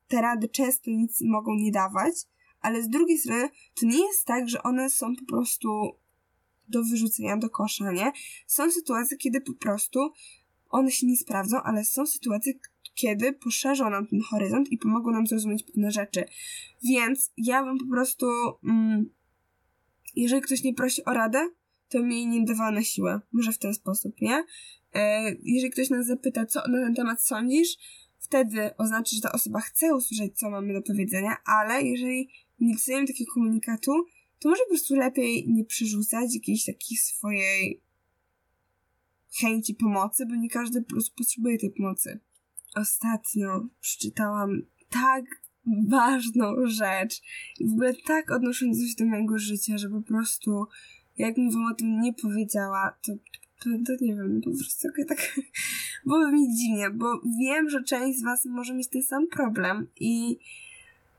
te 0.07 0.21
rady 0.21 0.49
często 0.49 0.91
nic 0.91 1.21
mogą 1.21 1.55
nie 1.55 1.71
dawać, 1.71 2.13
ale 2.61 2.83
z 2.83 2.89
drugiej 2.89 3.17
strony 3.17 3.49
to 3.79 3.85
nie 3.85 4.07
jest 4.07 4.25
tak, 4.25 4.49
że 4.49 4.63
one 4.63 4.89
są 4.89 5.15
po 5.15 5.25
prostu 5.25 5.69
do 6.67 6.83
wyrzucenia 6.83 7.37
do 7.37 7.49
kosza, 7.49 7.91
nie? 7.91 8.11
Są 8.47 8.71
sytuacje, 8.71 9.17
kiedy 9.17 9.41
po 9.41 9.53
prostu 9.53 10.11
one 10.69 10.91
się 10.91 11.07
nie 11.07 11.17
sprawdzą, 11.17 11.61
ale 11.61 11.85
są 11.85 12.05
sytuacje, 12.05 12.53
kiedy 12.93 13.33
poszerzą 13.33 13.89
nam 13.89 14.07
ten 14.07 14.21
horyzont 14.21 14.71
i 14.71 14.77
pomogą 14.77 15.11
nam 15.11 15.27
zrozumieć 15.27 15.63
pewne 15.63 15.91
rzeczy. 15.91 16.25
Więc 16.83 17.31
ja 17.37 17.63
bym 17.63 17.77
po 17.77 17.85
prostu, 17.85 18.25
mm, 18.63 19.09
jeżeli 20.15 20.41
ktoś 20.41 20.63
nie 20.63 20.73
prosi 20.73 21.05
o 21.05 21.13
radę, 21.13 21.49
to 21.89 22.03
mi 22.03 22.27
nie 22.27 22.45
dawała 22.45 22.71
na 22.71 22.83
siłę. 22.83 23.21
Może 23.31 23.51
w 23.51 23.57
ten 23.57 23.73
sposób, 23.73 24.21
nie? 24.21 24.43
E, 24.93 25.31
jeżeli 25.43 25.71
ktoś 25.71 25.89
nas 25.89 26.07
zapyta, 26.07 26.45
co 26.45 26.59
na 26.67 26.85
ten 26.85 26.95
temat 26.95 27.23
sądzisz, 27.23 27.77
wtedy 28.19 28.77
oznacza, 28.77 29.15
że 29.15 29.21
ta 29.21 29.31
osoba 29.31 29.59
chce 29.59 29.95
usłyszeć, 29.95 30.37
co 30.37 30.49
mamy 30.49 30.73
do 30.73 30.81
powiedzenia, 30.81 31.35
ale 31.45 31.83
jeżeli 31.83 32.29
nie 32.59 32.73
dostajemy 32.73 33.07
takiego 33.07 33.33
komunikatu, 33.33 33.91
to 34.39 34.49
może 34.49 34.61
po 34.63 34.69
prostu 34.69 34.95
lepiej 34.95 35.45
nie 35.47 35.65
przerzucać 35.65 36.35
jakiejś 36.35 36.65
takiej 36.65 36.97
swojej 36.97 37.81
chęci 39.41 39.75
pomocy, 39.75 40.25
bo 40.25 40.35
nie 40.35 40.49
każdy 40.49 40.81
po 40.81 40.89
prostu 40.89 41.15
potrzebuje 41.15 41.57
tej 41.57 41.71
pomocy. 41.71 42.19
Ostatnio 42.75 43.67
przeczytałam 43.81 44.61
tak 44.89 45.25
ważną 45.87 46.55
rzecz 46.65 47.21
i 47.59 47.67
w 47.67 47.71
ogóle 47.71 47.93
tak 48.07 48.31
odnoszącą 48.31 48.79
się 48.79 48.95
do 48.97 49.05
mojego 49.05 49.39
życia, 49.39 49.77
że 49.77 49.89
po 49.89 50.01
prostu 50.01 50.65
jakbym 51.19 51.51
wam 51.51 51.65
o 51.71 51.75
tym 51.75 52.01
nie 52.01 52.13
powiedziała, 52.13 52.97
to, 53.05 53.13
to, 53.59 53.69
to 53.85 54.05
nie 54.05 54.15
wiem, 54.15 54.41
po 54.43 54.49
prostu 54.49 54.87
tak 55.07 55.39
byłoby 56.05 56.31
mi 56.31 56.55
dziwnie, 56.55 56.89
bo 56.89 57.21
wiem, 57.39 57.69
że 57.69 57.83
część 57.83 58.19
z 58.19 58.23
was 58.23 58.45
może 58.45 58.73
mieć 58.73 58.87
ten 58.87 59.03
sam 59.03 59.27
problem 59.27 59.87
i, 59.99 60.39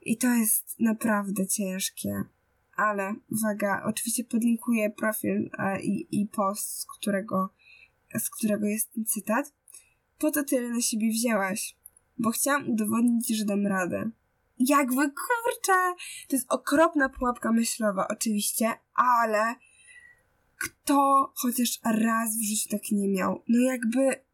i 0.03 0.17
to 0.17 0.35
jest 0.35 0.81
naprawdę 0.81 1.47
ciężkie. 1.47 2.25
Ale 2.77 3.15
uwaga, 3.33 3.83
oczywiście 3.87 4.25
podlinkuję 4.25 4.91
profil 4.91 5.51
e, 5.59 5.83
i, 5.83 6.21
i 6.21 6.27
post, 6.27 6.79
z 6.79 6.87
którego, 6.87 7.51
z 8.19 8.31
którego 8.31 8.67
jest 8.67 8.93
ten 8.93 9.05
cytat. 9.05 9.53
Po 10.19 10.31
to 10.31 10.45
tyle 10.45 10.69
na 10.69 10.81
siebie 10.81 11.11
wzięłaś, 11.11 11.77
bo 12.19 12.31
chciałam 12.31 12.71
udowodnić, 12.71 13.29
że 13.29 13.45
dam 13.45 13.67
radę. 13.67 14.11
Jakby 14.59 14.97
kurczę, 14.97 15.95
to 16.29 16.37
jest 16.37 16.53
okropna 16.53 17.09
pułapka 17.09 17.53
myślowa, 17.53 18.09
oczywiście, 18.09 18.71
ale 18.95 19.55
kto 20.61 21.33
chociaż 21.35 21.81
raz 21.85 22.37
w 22.37 22.45
życiu 22.45 22.69
tak 22.71 22.81
nie 22.93 23.09
miał? 23.09 23.43
No 23.49 23.61
jakby 23.61 24.31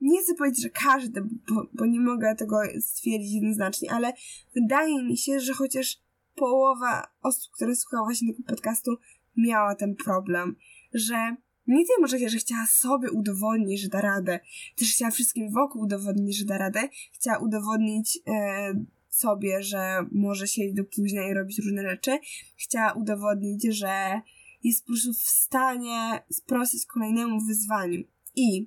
nie 0.00 0.22
chcę 0.22 0.34
powiedzieć, 0.34 0.62
że 0.62 0.70
każdy, 0.70 1.22
bo, 1.22 1.66
bo 1.72 1.86
nie 1.86 2.00
mogę 2.00 2.36
tego 2.36 2.56
stwierdzić 2.80 3.32
jednoznacznie, 3.32 3.92
ale 3.92 4.12
wydaje 4.54 5.04
mi 5.04 5.16
się, 5.16 5.40
że 5.40 5.52
chociaż 5.52 6.00
połowa 6.34 7.06
osób, 7.22 7.52
które 7.52 7.76
słuchały 7.76 8.06
właśnie 8.06 8.32
tego 8.32 8.48
podcastu, 8.48 8.96
miała 9.36 9.74
ten 9.74 9.96
problem, 9.96 10.56
że 10.94 11.36
nie 11.66 11.86
tylko, 11.86 12.06
że, 12.06 12.28
że 12.28 12.38
chciała 12.38 12.66
sobie 12.66 13.10
udowodnić, 13.10 13.80
że 13.80 13.88
da 13.88 14.00
radę, 14.00 14.40
też 14.76 14.92
chciała 14.92 15.10
wszystkim 15.10 15.50
wokół 15.50 15.82
udowodnić, 15.82 16.38
że 16.38 16.44
da 16.44 16.58
radę, 16.58 16.88
chciała 17.12 17.38
udowodnić 17.38 18.18
e, 18.26 18.74
sobie, 19.08 19.62
że 19.62 20.06
może 20.12 20.46
siedzieć 20.46 20.74
do 20.74 20.84
późna 20.84 21.22
i 21.28 21.34
robić 21.34 21.58
różne 21.58 21.82
rzeczy, 21.90 22.18
chciała 22.56 22.92
udowodnić, 22.92 23.66
że 23.68 24.20
jest 24.62 24.82
po 24.82 24.86
prostu 24.86 25.12
w 25.12 25.28
stanie 25.28 26.22
sprostać 26.30 26.86
kolejnemu 26.86 27.40
wyzwaniu. 27.46 28.04
I, 28.36 28.66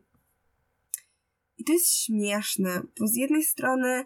i 1.58 1.64
to 1.64 1.74
jest 1.74 1.94
śmieszne, 1.94 2.82
bo 3.00 3.08
z 3.08 3.16
jednej 3.16 3.44
strony 3.44 4.06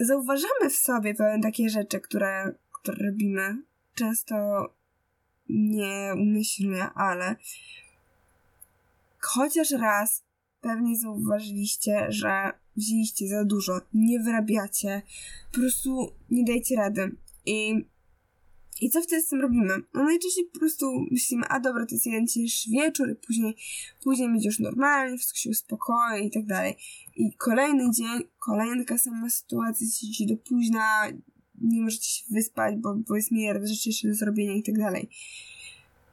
zauważamy 0.00 0.70
w 0.70 0.76
sobie 0.76 1.14
pewne 1.14 1.42
takie 1.42 1.68
rzeczy, 1.68 2.00
które, 2.00 2.54
które 2.72 3.06
robimy. 3.06 3.62
Często 3.94 4.34
nieumyślnie, 5.48 6.90
ale 6.94 7.36
chociaż 9.20 9.70
raz 9.70 10.24
pewnie 10.60 10.98
zauważyliście, 10.98 12.06
że 12.08 12.52
wzięliście 12.76 13.28
za 13.28 13.44
dużo, 13.44 13.80
nie 13.94 14.20
wyrabiacie, 14.20 15.02
po 15.52 15.60
prostu 15.60 16.12
nie 16.30 16.44
dajcie 16.44 16.76
rady. 16.76 17.16
I 17.46 17.84
i 18.82 18.90
co 18.90 19.02
wtedy 19.02 19.22
z 19.22 19.28
tym 19.28 19.40
robimy? 19.40 19.74
No 19.94 20.04
najczęściej 20.04 20.44
po 20.52 20.58
prostu 20.58 21.06
myślimy, 21.10 21.46
a 21.48 21.60
dobra, 21.60 21.86
to 21.86 21.94
jest 21.94 22.06
jeden 22.06 22.26
cięższy 22.26 22.70
wieczór 22.70 23.10
i 23.10 23.26
później, 23.26 23.56
później 24.04 24.28
będzie 24.28 24.48
już 24.48 24.58
normalnie, 24.58 25.18
wszystko 25.18 25.38
się 25.38 25.50
uspokoi 25.50 26.26
i 26.26 26.30
tak 26.30 26.46
dalej. 26.46 26.76
I 27.16 27.32
kolejny 27.36 27.90
dzień, 27.90 28.28
kolejna 28.38 28.84
taka 28.84 28.98
sama 28.98 29.30
sytuacja, 29.30 29.86
siedzicie 29.86 30.26
do 30.26 30.36
późna, 30.36 31.06
nie 31.60 31.82
możecie 31.82 32.08
się 32.08 32.24
wyspać, 32.30 32.76
bo, 32.76 32.94
bo 32.94 33.16
jest 33.16 33.30
miliard 33.30 33.66
rzeczy 33.66 33.88
jeszcze 33.88 34.08
do 34.08 34.14
zrobienia 34.14 34.54
i 34.54 34.62
tak 34.62 34.78
dalej. 34.78 35.08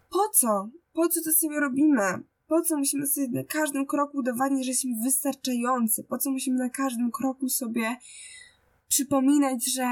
Po 0.10 0.30
co? 0.34 0.70
Po 0.94 1.10
co 1.10 1.22
to 1.24 1.32
sobie 1.32 1.60
robimy? 1.60 2.24
Po 2.48 2.62
co 2.62 2.78
musimy 2.78 3.08
sobie 3.08 3.28
na 3.28 3.44
każdym 3.44 3.86
kroku 3.86 4.18
udowadniać, 4.18 4.66
że 4.66 4.72
jesteśmy 4.72 5.04
wystarczający? 5.04 6.04
Po 6.04 6.18
co 6.18 6.32
musimy 6.32 6.58
na 6.58 6.70
każdym 6.70 7.12
kroku 7.12 7.50
sobie 7.50 7.98
przypominać, 8.88 9.74
że 9.74 9.88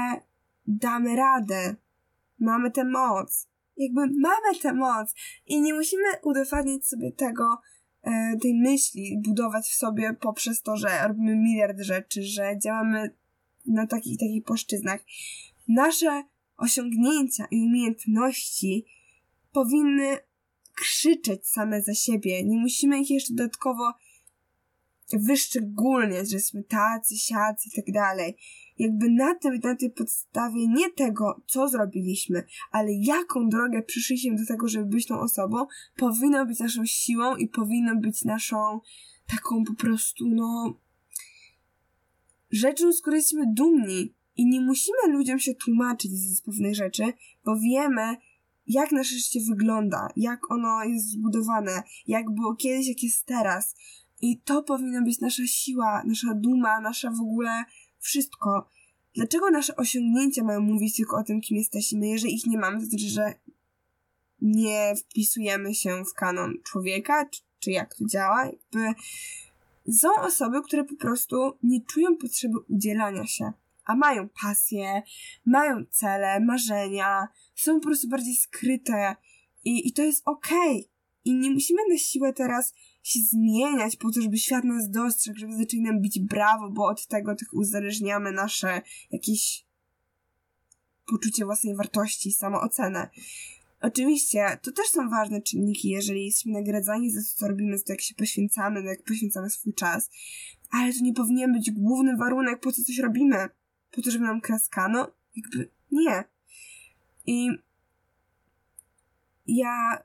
damy 0.66 1.16
radę? 1.16 1.76
Mamy 2.40 2.70
tę 2.70 2.84
moc. 2.84 3.48
Jakby 3.76 4.00
mamy 4.00 4.58
tę 4.62 4.72
moc 4.72 5.14
i 5.46 5.60
nie 5.60 5.74
musimy 5.74 6.04
udowadniać 6.22 6.86
sobie 6.86 7.12
tego, 7.12 7.58
e, 8.02 8.36
tej 8.42 8.54
myśli, 8.54 9.20
budować 9.24 9.68
w 9.68 9.74
sobie 9.74 10.16
poprzez 10.20 10.62
to, 10.62 10.76
że 10.76 11.08
robimy 11.08 11.36
miliard 11.36 11.80
rzeczy, 11.80 12.22
że 12.22 12.58
działamy 12.58 13.10
na 13.66 13.86
takich 13.86 14.18
takich 14.18 14.44
płaszczyznach. 14.44 15.00
Nasze 15.68 16.22
osiągnięcia 16.56 17.46
i 17.50 17.62
umiejętności 17.62 18.86
powinny 19.52 20.18
krzyczeć 20.74 21.48
same 21.48 21.82
za 21.82 21.94
siebie. 21.94 22.44
Nie 22.44 22.56
musimy 22.56 23.00
ich 23.00 23.10
jeszcze 23.10 23.34
dodatkowo 23.34 23.92
wyszczególniać, 25.12 26.30
że 26.30 26.36
jesteśmy 26.36 26.64
tacy, 26.64 27.16
siacy 27.16 27.68
i 27.68 27.82
tak 27.82 27.94
dalej 27.94 28.36
jakby 28.78 29.10
na 29.10 29.34
tym, 29.34 29.58
na 29.64 29.76
tej 29.76 29.90
podstawie 29.90 30.68
nie 30.68 30.90
tego, 30.90 31.42
co 31.46 31.68
zrobiliśmy, 31.68 32.44
ale 32.70 32.88
jaką 32.92 33.48
drogę 33.48 33.82
przyszliśmy 33.82 34.36
do 34.36 34.46
tego, 34.46 34.68
żeby 34.68 34.86
być 34.86 35.06
tą 35.06 35.20
osobą, 35.20 35.66
powinno 35.96 36.46
być 36.46 36.58
naszą 36.58 36.86
siłą 36.86 37.36
i 37.36 37.48
powinno 37.48 37.96
być 37.96 38.24
naszą 38.24 38.80
taką 39.26 39.64
po 39.64 39.74
prostu, 39.74 40.24
no, 40.28 40.74
rzeczą, 42.50 42.92
z 42.92 43.00
której 43.00 43.18
jesteśmy 43.18 43.44
dumni. 43.54 44.14
I 44.36 44.46
nie 44.46 44.60
musimy 44.60 44.98
ludziom 45.08 45.38
się 45.38 45.54
tłumaczyć 45.54 46.12
z 46.12 46.42
pewnych 46.42 46.74
rzeczy, 46.74 47.02
bo 47.44 47.56
wiemy, 47.56 48.16
jak 48.66 48.92
nasze 48.92 49.14
życie 49.14 49.40
wygląda, 49.48 50.08
jak 50.16 50.50
ono 50.50 50.84
jest 50.84 51.10
zbudowane, 51.10 51.82
jak 52.06 52.30
było 52.30 52.54
kiedyś, 52.54 52.88
jak 52.88 53.02
jest 53.02 53.26
teraz. 53.26 53.74
I 54.20 54.40
to 54.40 54.62
powinna 54.62 55.02
być 55.02 55.20
nasza 55.20 55.46
siła, 55.46 56.02
nasza 56.06 56.34
duma, 56.34 56.80
nasza 56.80 57.10
w 57.10 57.20
ogóle 57.20 57.64
wszystko. 57.98 58.68
Dlaczego 59.14 59.50
nasze 59.50 59.76
osiągnięcia 59.76 60.44
mają 60.44 60.60
mówić 60.60 60.96
tylko 60.96 61.16
o 61.16 61.22
tym, 61.22 61.40
kim 61.40 61.56
jesteśmy? 61.56 62.08
Jeżeli 62.08 62.34
ich 62.34 62.46
nie 62.46 62.58
mamy, 62.58 62.80
to 62.80 62.86
znaczy, 62.86 63.08
że 63.08 63.34
nie 64.40 64.94
wpisujemy 64.96 65.74
się 65.74 66.04
w 66.04 66.14
kanon 66.14 66.54
człowieka, 66.64 67.26
czy, 67.26 67.40
czy 67.60 67.70
jak 67.70 67.94
to 67.94 68.04
działa. 68.06 68.44
Jakby 68.44 69.00
są 69.92 70.08
osoby, 70.20 70.62
które 70.62 70.84
po 70.84 70.96
prostu 70.96 71.58
nie 71.62 71.80
czują 71.80 72.16
potrzeby 72.16 72.58
udzielania 72.68 73.26
się, 73.26 73.52
a 73.84 73.96
mają 73.96 74.28
pasję, 74.42 75.02
mają 75.46 75.84
cele, 75.90 76.40
marzenia, 76.40 77.28
są 77.54 77.80
po 77.80 77.86
prostu 77.86 78.08
bardziej 78.08 78.36
skryte 78.36 79.16
i, 79.64 79.88
i 79.88 79.92
to 79.92 80.02
jest 80.02 80.22
okej. 80.24 80.80
Okay. 80.80 80.98
I 81.24 81.34
nie 81.34 81.50
musimy 81.50 81.82
na 81.90 81.98
siłę 81.98 82.32
teraz 82.32 82.74
się 83.08 83.20
zmieniać 83.20 83.96
po 83.96 84.12
to, 84.12 84.20
żeby 84.20 84.38
świat 84.38 84.64
nas 84.64 84.90
dostrzegł, 84.90 85.38
żeby 85.38 85.56
zaczęli 85.56 85.82
nam 85.82 86.00
bić 86.00 86.20
brawo, 86.20 86.70
bo 86.70 86.86
od 86.86 87.06
tego 87.06 87.34
tych 87.34 87.54
uzależniamy 87.54 88.32
nasze 88.32 88.82
jakieś 89.10 89.64
poczucie 91.06 91.44
własnej 91.44 91.76
wartości, 91.76 92.32
samoocenę. 92.32 93.10
Oczywiście, 93.80 94.58
to 94.62 94.72
też 94.72 94.86
są 94.86 95.10
ważne 95.10 95.42
czynniki, 95.42 95.88
jeżeli 95.88 96.24
jesteśmy 96.24 96.52
nagradzani 96.52 97.10
za 97.10 97.20
to, 97.20 97.26
co 97.36 97.48
robimy, 97.48 97.78
za 97.78 97.84
to, 97.84 97.92
jak 97.92 98.00
się 98.00 98.14
poświęcamy, 98.14 98.82
jak 98.82 99.02
poświęcamy 99.02 99.50
swój 99.50 99.74
czas. 99.74 100.10
Ale 100.70 100.92
to 100.92 101.00
nie 101.02 101.14
powinien 101.14 101.52
być 101.52 101.70
główny 101.70 102.16
warunek, 102.16 102.60
po 102.60 102.72
co 102.72 102.82
coś 102.82 102.98
robimy. 102.98 103.48
Po 103.90 104.02
to, 104.02 104.10
żeby 104.10 104.24
nam 104.24 104.40
kraskano? 104.40 105.08
Jakby 105.36 105.70
nie. 105.92 106.24
I 107.26 107.48
ja 109.46 110.02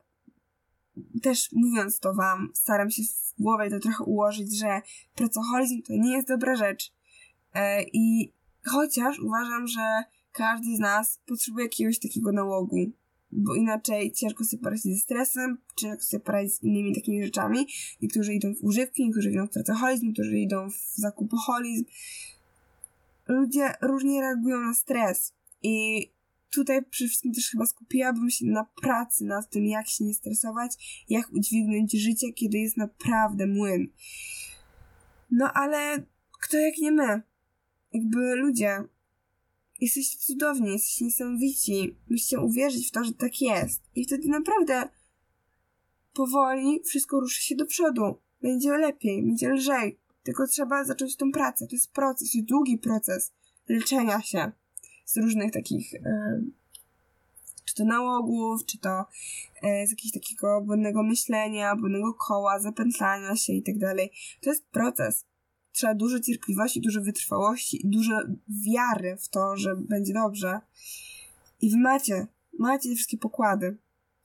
też 1.21 1.49
mówiąc 1.51 1.99
to 1.99 2.13
wam, 2.13 2.51
staram 2.53 2.89
się 2.89 3.03
w 3.03 3.41
głowie 3.41 3.69
to 3.69 3.79
trochę 3.79 4.03
ułożyć, 4.03 4.57
że 4.57 4.81
pracoholizm 5.15 5.81
to 5.81 5.93
nie 5.93 6.11
jest 6.11 6.27
dobra 6.27 6.55
rzecz. 6.55 6.93
E, 7.53 7.83
I 7.83 8.33
chociaż 8.65 9.19
uważam, 9.19 9.67
że 9.67 10.03
każdy 10.31 10.75
z 10.75 10.79
nas 10.79 11.19
potrzebuje 11.25 11.65
jakiegoś 11.65 11.99
takiego 11.99 12.31
nałogu, 12.31 12.91
bo 13.31 13.55
inaczej 13.55 14.11
ciężko 14.11 14.43
sobie 14.43 14.63
poradzić 14.63 14.93
ze 14.93 14.99
stresem, 14.99 15.57
ciężko 15.75 16.03
sobie 16.03 16.23
poradzić 16.23 16.55
z 16.55 16.63
innymi 16.63 16.95
takimi 16.95 17.23
rzeczami. 17.23 17.67
Niektórzy 18.01 18.33
idą 18.33 18.55
w 18.55 18.63
używki, 18.63 19.05
niektórzy 19.05 19.31
idą 19.31 19.47
w 19.47 19.49
pracoholizm, 19.49 20.07
niektórzy 20.07 20.37
idą 20.37 20.69
w 20.69 20.95
zakupoholizm. 20.95 21.85
Ludzie 23.27 23.73
różnie 23.81 24.21
reagują 24.21 24.61
na 24.61 24.73
stres 24.73 25.33
i 25.63 26.07
tutaj 26.53 26.85
przede 26.89 27.07
wszystkim 27.07 27.33
też 27.33 27.49
chyba 27.49 27.65
skupiłabym 27.65 28.29
się 28.29 28.45
na 28.45 28.63
pracy, 28.81 29.25
nad 29.25 29.49
tym, 29.49 29.65
jak 29.65 29.87
się 29.87 30.03
nie 30.03 30.13
stresować, 30.13 31.03
jak 31.09 31.31
udźwignąć 31.33 31.91
życie, 31.91 32.33
kiedy 32.33 32.57
jest 32.57 32.77
naprawdę 32.77 33.47
młyn. 33.47 33.87
No 35.31 35.53
ale 35.53 36.03
kto 36.41 36.57
jak 36.57 36.77
nie 36.77 36.91
my? 36.91 37.21
Jakby 37.93 38.35
ludzie, 38.35 38.83
jesteście 39.79 40.17
cudowni, 40.17 40.71
jesteście 40.71 41.05
niesamowici, 41.05 41.95
musicie 42.09 42.39
uwierzyć 42.39 42.87
w 42.87 42.91
to, 42.91 43.03
że 43.03 43.13
tak 43.13 43.41
jest. 43.41 43.81
I 43.95 44.05
wtedy 44.05 44.29
naprawdę 44.29 44.89
powoli 46.13 46.81
wszystko 46.85 47.19
ruszy 47.19 47.41
się 47.41 47.55
do 47.55 47.65
przodu. 47.65 48.19
Będzie 48.41 48.77
lepiej, 48.77 49.23
będzie 49.23 49.49
lżej. 49.49 49.99
Tylko 50.23 50.47
trzeba 50.47 50.85
zacząć 50.85 51.15
tą 51.15 51.31
pracę. 51.31 51.67
To 51.67 51.75
jest 51.75 51.91
proces, 51.91 52.29
długi 52.35 52.77
proces 52.77 53.31
leczenia 53.69 54.21
się 54.21 54.51
z 55.05 55.17
różnych 55.17 55.51
takich, 55.51 55.93
e, 55.93 56.41
czy 57.65 57.75
to 57.75 57.85
nałogów, 57.85 58.65
czy 58.65 58.77
to 58.77 59.05
e, 59.61 59.87
z 59.87 59.89
jakiegoś 59.89 60.11
takiego 60.11 60.61
błędnego 60.61 61.03
myślenia, 61.03 61.75
błędnego 61.75 62.13
koła, 62.13 62.59
zapętlania 62.59 63.35
się 63.35 63.53
i 63.53 63.63
tak 63.63 63.77
dalej. 63.77 64.11
To 64.41 64.49
jest 64.49 64.65
proces. 64.65 65.25
Trzeba 65.71 65.95
dużo 65.95 66.19
cierpliwości, 66.19 66.81
dużo 66.81 67.01
wytrwałości 67.01 67.85
i 67.85 67.89
dużo 67.89 68.13
wiary 68.65 69.17
w 69.17 69.29
to, 69.29 69.57
że 69.57 69.75
będzie 69.75 70.13
dobrze. 70.13 70.59
I 71.61 71.69
wy 71.69 71.77
macie, 71.77 72.27
macie 72.59 72.89
te 72.89 72.95
wszystkie 72.95 73.17
pokłady. 73.17 73.77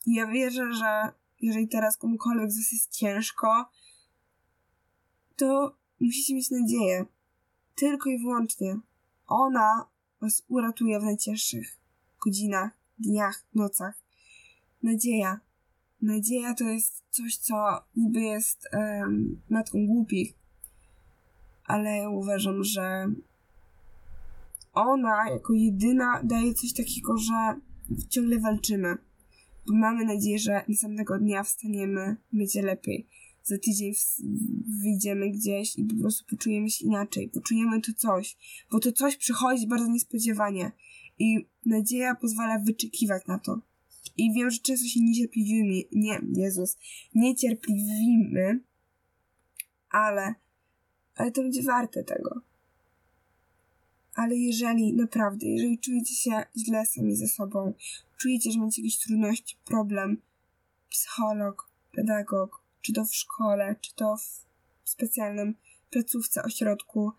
I 0.07 0.15
ja 0.15 0.27
wierzę, 0.27 0.73
że 0.73 1.13
jeżeli 1.41 1.69
teraz 1.69 1.97
komukolwiek 1.97 2.51
z 2.51 2.57
was 2.57 2.73
jest 2.73 2.91
ciężko, 2.91 3.71
to 5.37 5.77
musicie 6.01 6.35
mieć 6.35 6.51
nadzieję. 6.51 7.05
Tylko 7.75 8.11
i 8.11 8.19
wyłącznie. 8.19 8.77
Ona 9.27 9.87
was 10.21 10.43
uratuje 10.49 11.01
w 11.01 11.03
najcięższych 11.03 11.77
godzinach, 12.25 12.71
dniach, 12.99 13.45
nocach. 13.55 13.95
Nadzieja. 14.83 15.41
Nadzieja 16.03 16.55
to 16.55 16.65
jest 16.65 17.05
coś, 17.11 17.37
co 17.37 17.55
niby 17.97 18.21
jest 18.21 18.69
um, 18.73 19.41
matką 19.51 19.87
głupich, 19.87 20.35
ale 21.65 21.97
ja 21.97 22.11
uważam, 22.11 22.65
że 22.65 23.07
ona 24.73 25.31
jako 25.31 25.55
jedyna 25.55 26.21
daje 26.25 26.55
coś 26.55 26.73
takiego, 26.73 27.17
że 27.17 27.61
ciągle 28.09 28.39
walczymy. 28.39 28.97
Bo 29.67 29.75
mamy 29.75 30.05
nadzieję, 30.05 30.39
że 30.39 30.65
następnego 30.69 31.19
dnia 31.19 31.43
wstaniemy, 31.43 32.17
będzie 32.33 32.63
lepiej 32.63 33.07
za 33.49 33.59
tydzień 33.59 33.95
wyjdziemy 34.83 35.31
gdzieś 35.31 35.79
i 35.79 35.85
po 35.85 35.95
prostu 35.95 36.25
poczujemy 36.31 36.71
się 36.71 36.85
inaczej, 36.85 37.29
poczujemy 37.29 37.81
to 37.81 37.93
coś, 37.97 38.37
bo 38.71 38.81
to 38.81 38.93
coś 38.93 39.17
przychodzi 39.17 39.67
bardzo 39.67 39.87
niespodziewanie 39.87 40.73
i 41.19 41.47
nadzieja 41.67 42.15
pozwala 42.15 42.59
wyczekiwać 42.59 43.27
na 43.27 43.39
to. 43.39 43.61
I 44.17 44.33
wiem, 44.33 44.51
że 44.51 44.59
często 44.59 44.87
się 44.87 45.01
niecierpliwimy, 45.01 45.83
nie, 45.93 46.21
Jezus, 46.35 46.77
niecierpliwimy, 47.15 48.61
ale, 49.91 50.35
ale 51.17 51.33
to 51.33 51.43
będzie 51.43 51.63
warte 51.63 52.05
tego. 52.05 52.41
Ale 54.15 54.37
jeżeli, 54.37 54.93
naprawdę, 54.93 55.47
jeżeli 55.47 55.79
czujecie 55.79 56.15
się 56.15 56.31
źle 56.57 56.87
sami 56.87 57.17
ze 57.17 57.29
sobą, 57.29 57.73
czujecie, 58.17 58.53
że 58.53 58.59
macie 58.59 58.83
jakieś 58.83 58.99
trudności, 58.99 59.57
problem, 59.65 60.23
psycholog, 60.91 61.71
pedagog, 61.93 62.58
czy 62.81 62.93
to 62.93 63.05
w 63.05 63.15
szkole, 63.15 63.77
czy 63.81 63.95
to 63.95 64.17
w 64.85 64.91
specjalnym 64.91 65.55
placówce, 65.91 66.43
ośrodku. 66.43 67.13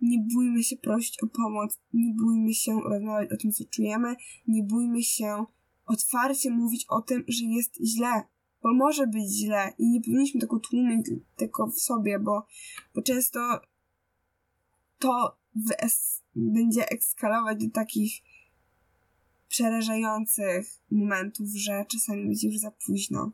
Nie 0.00 0.18
bójmy 0.34 0.62
się 0.62 0.76
prosić 0.76 1.22
o 1.22 1.26
pomoc, 1.26 1.78
nie 1.92 2.14
bójmy 2.14 2.54
się 2.54 2.80
rozmawiać 2.84 3.32
o 3.32 3.36
tym, 3.36 3.52
co 3.52 3.64
czujemy, 3.64 4.16
nie 4.46 4.62
bójmy 4.62 5.02
się 5.02 5.44
otwarcie 5.86 6.50
mówić 6.50 6.86
o 6.88 7.02
tym, 7.02 7.24
że 7.28 7.44
jest 7.44 7.74
źle, 7.84 8.22
bo 8.62 8.74
może 8.74 9.06
być 9.06 9.30
źle 9.30 9.72
i 9.78 9.88
nie 9.88 10.00
powinniśmy 10.00 10.40
tego 10.40 10.58
tłumić 10.58 11.06
tylko 11.36 11.66
w 11.66 11.78
sobie, 11.78 12.18
bo, 12.18 12.46
bo 12.94 13.02
często 13.02 13.40
to 14.98 15.38
będzie 16.34 16.88
ekskalować 16.88 17.64
do 17.64 17.70
takich 17.70 18.12
przerażających 19.48 20.66
momentów, 20.90 21.48
że 21.54 21.84
czasami 21.92 22.26
będzie 22.26 22.46
już 22.46 22.58
za 22.58 22.70
późno. 22.70 23.32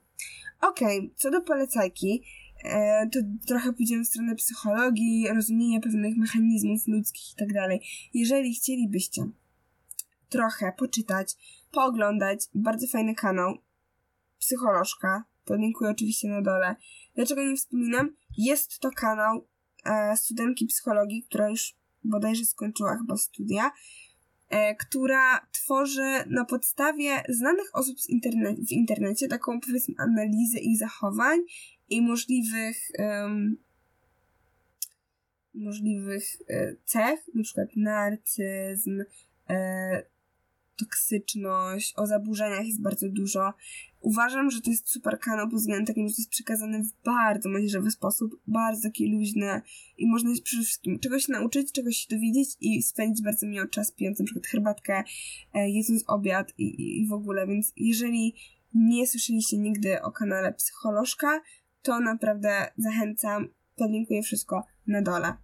Okej, 0.61 0.99
okay, 0.99 1.11
co 1.17 1.31
do 1.31 1.41
polecajki, 1.41 2.23
e, 2.65 3.09
to 3.13 3.19
trochę 3.47 3.73
pójdziemy 3.73 4.05
w 4.05 4.09
stronę 4.09 4.35
psychologii, 4.35 5.29
rozumienia 5.35 5.81
pewnych 5.81 6.17
mechanizmów 6.17 6.87
ludzkich 6.87 7.33
i 7.33 7.37
tak 7.37 7.53
dalej. 7.53 7.81
Jeżeli 8.15 8.55
chcielibyście 8.55 9.23
trochę 10.29 10.73
poczytać, 10.79 11.35
pooglądać, 11.73 12.41
bardzo 12.55 12.87
fajny 12.87 13.15
kanał, 13.15 13.59
psycholożka, 14.39 15.25
podlinkuję 15.45 15.91
oczywiście 15.91 16.29
na 16.29 16.43
dole. 16.43 16.77
Dlaczego 17.15 17.45
nie 17.45 17.57
wspominam? 17.57 18.17
Jest 18.39 18.79
to 18.79 18.91
kanał 18.91 19.47
e, 19.85 20.17
studentki 20.17 20.67
psychologii, 20.67 21.23
która 21.23 21.49
już 21.49 21.77
bodajże 22.05 22.45
skończyła 22.45 22.97
chyba 22.99 23.17
studia, 23.17 23.71
która 24.79 25.47
tworzy 25.53 26.25
na 26.27 26.45
podstawie 26.45 27.23
znanych 27.29 27.71
osób 27.73 27.97
w 28.69 28.73
internecie 28.73 29.29
taką 29.29 29.61
powiedzmy 29.61 29.95
analizę 29.99 30.59
ich 30.59 30.79
zachowań 30.79 31.41
i 31.89 32.03
możliwych 32.03 32.77
um, 32.99 33.57
możliwych 35.55 36.25
e, 36.49 36.77
cech, 36.85 37.21
na 37.35 37.43
przykład 37.43 37.69
narcyzm, 37.77 39.03
e, 39.51 40.14
toksyczność, 40.77 41.95
o 41.97 42.07
zaburzeniach 42.07 42.67
jest 42.67 42.83
bardzo 42.83 43.09
dużo. 43.09 43.53
Uważam, 44.01 44.51
że 44.51 44.61
to 44.61 44.71
jest 44.71 44.89
super 44.89 45.19
kanał 45.19 45.49
pod 45.49 45.61
względem 45.61 45.87
takim, 45.87 46.09
że 46.09 46.15
to 46.15 46.21
jest 46.21 46.31
przekazane 46.31 46.83
w 46.83 47.05
bardzo 47.05 47.49
mądrzewy 47.49 47.91
sposób, 47.91 48.41
bardzo 48.47 48.83
takie 48.83 49.05
i 49.99 50.07
można 50.07 50.31
przede 50.45 50.63
wszystkim 50.63 50.99
czegoś 50.99 51.29
nauczyć, 51.29 51.73
czegoś 51.73 51.97
się 51.97 52.07
dowiedzieć 52.11 52.49
i 52.61 52.83
spędzić 52.83 53.25
bardzo 53.25 53.47
miło 53.47 53.67
czas 53.67 53.93
pijąc 53.93 54.19
na 54.19 54.25
przykład 54.25 54.47
herbatkę, 54.47 55.05
e, 55.55 55.71
jedząc 55.71 56.05
obiad 56.07 56.53
i, 56.59 57.01
i 57.01 57.07
w 57.07 57.13
ogóle, 57.13 57.47
więc 57.47 57.73
jeżeli 57.77 58.35
nie 58.75 59.07
słyszeliście 59.07 59.59
nigdy 59.59 60.03
o 60.03 60.13
kanale 60.13 60.53
Psycholożka, 60.53 61.41
to 61.83 62.01
naprawdę 62.01 62.73
zachęcam, 62.77 63.49
podlinkuję 63.77 64.23
wszystko 64.23 64.65
na 64.87 65.03
dole. 65.03 65.44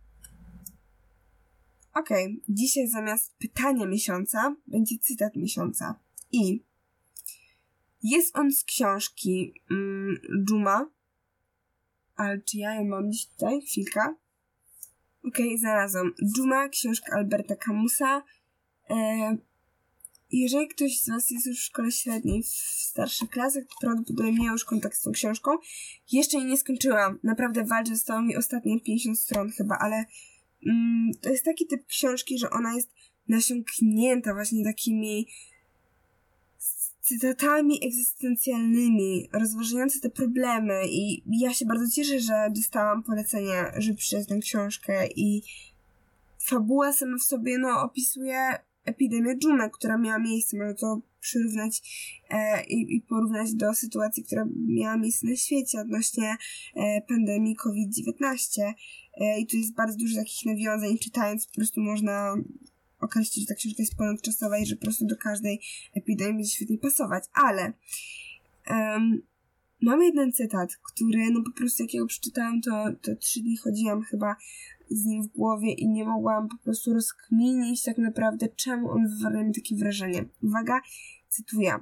Okej, 1.94 2.24
okay. 2.24 2.40
dzisiaj 2.48 2.88
zamiast 2.88 3.34
pytania 3.38 3.86
miesiąca 3.86 4.56
będzie 4.66 4.98
cytat 4.98 5.36
miesiąca. 5.36 6.00
I 6.32 6.62
jest 8.02 8.36
on 8.36 8.52
z 8.52 8.64
książki 8.64 9.54
mm. 9.70 10.90
Ale 12.16 12.40
czy 12.40 12.58
ja 12.58 12.74
ją 12.74 12.84
mam 12.84 13.12
dziś 13.12 13.26
tutaj? 13.26 13.60
Chwilka. 13.60 14.14
Okej, 15.24 15.46
okay, 15.46 15.58
znalazłam. 15.58 16.12
Juma, 16.38 16.68
książka 16.68 17.16
Alberta 17.16 17.56
Camusa. 17.56 18.22
E, 18.90 19.36
jeżeli 20.32 20.68
ktoś 20.68 21.00
z 21.00 21.08
Was 21.08 21.30
jest 21.30 21.46
już 21.46 21.58
w 21.58 21.64
szkole 21.64 21.92
średniej, 21.92 22.42
w 22.42 22.46
starszych 22.46 23.30
klasach, 23.30 23.64
to 23.64 23.74
prawdopodobnie 23.80 24.32
miał 24.32 24.52
już 24.52 24.64
kontakt 24.64 24.96
z 24.96 25.00
tą 25.00 25.12
książką. 25.12 25.50
Jeszcze 26.12 26.38
jej 26.38 26.46
nie 26.46 26.56
skończyłam. 26.56 27.18
Naprawdę 27.22 27.64
walczę, 27.64 27.94
zostało 27.94 28.22
mi 28.22 28.36
ostatnie 28.36 28.80
50 28.80 29.20
stron 29.20 29.50
chyba, 29.50 29.78
ale 29.80 30.04
mm, 30.66 31.10
to 31.20 31.30
jest 31.30 31.44
taki 31.44 31.66
typ 31.66 31.86
książki, 31.86 32.38
że 32.38 32.50
ona 32.50 32.74
jest 32.74 32.90
nasiąknięta 33.28 34.34
właśnie 34.34 34.64
takimi 34.64 35.26
cytatami 37.00 37.86
egzystencjalnymi, 37.86 39.28
rozważające 39.32 40.00
te 40.00 40.10
problemy 40.10 40.82
i 40.88 41.22
ja 41.26 41.54
się 41.54 41.66
bardzo 41.66 41.90
cieszę, 41.94 42.20
że 42.20 42.48
dostałam 42.56 43.02
polecenie, 43.02 43.72
żeby 43.76 43.98
przeczytać 43.98 44.28
tę 44.28 44.38
książkę 44.38 45.06
i 45.16 45.42
fabuła 46.38 46.92
sama 46.92 47.16
w 47.18 47.22
sobie, 47.22 47.58
no, 47.58 47.82
opisuje 47.82 48.58
epidemię 48.84 49.38
dżumy, 49.38 49.70
która 49.70 49.98
miała 49.98 50.18
miejsce, 50.18 50.56
można 50.56 50.74
to 50.74 51.00
przyrównać 51.20 51.82
e, 52.30 52.64
i, 52.64 52.96
i, 52.96 53.02
porównać 53.02 53.54
do 53.54 53.74
sytuacji, 53.74 54.24
która 54.24 54.46
miała 54.68 54.96
miejsce 54.96 55.26
na 55.26 55.36
świecie 55.36 55.80
odnośnie 55.80 56.36
e, 56.76 57.02
pandemii 57.08 57.56
COVID-19. 57.56 58.72
E, 59.14 59.40
I 59.40 59.46
tu 59.46 59.56
jest 59.56 59.74
bardzo 59.74 59.98
dużo 59.98 60.16
takich 60.16 60.46
nawiązań, 60.46 60.98
czytając 60.98 61.46
po 61.46 61.54
prostu 61.54 61.80
można 61.80 62.34
określić, 63.00 63.44
że 63.44 63.54
ta 63.54 63.54
książka 63.54 63.82
jest 63.82 63.96
ponadczasowa 63.96 64.58
i 64.58 64.66
że 64.66 64.76
po 64.76 64.82
prostu 64.82 65.06
do 65.06 65.16
każdej 65.16 65.60
epidemii 65.94 66.34
będzie 66.34 66.50
świetnie 66.50 66.78
pasować, 66.78 67.24
ale 67.32 67.72
um, 68.70 69.22
mam 69.82 70.02
jeden 70.02 70.32
cytat, 70.32 70.76
który 70.76 71.30
no 71.30 71.42
po 71.42 71.52
prostu 71.52 71.82
jak 71.82 71.94
ja 71.94 72.00
go 72.00 72.06
przeczytałam, 72.06 72.60
to, 72.62 72.84
to 73.02 73.16
trzy 73.16 73.40
dni 73.40 73.56
chodziłam 73.56 74.02
chyba 74.02 74.36
z 74.90 75.04
nim 75.04 75.22
w 75.22 75.26
głowie 75.26 75.72
i 75.72 75.88
nie 75.88 76.04
mogłam 76.04 76.48
po 76.48 76.56
prostu 76.56 76.94
rozkminić 76.94 77.82
tak 77.82 77.98
naprawdę, 77.98 78.48
czemu 78.48 78.90
on 78.90 79.08
wywarł 79.08 79.44
mi 79.44 79.54
takie 79.54 79.76
wrażenie. 79.76 80.24
Uwaga, 80.42 80.80
cytuję. 81.28 81.78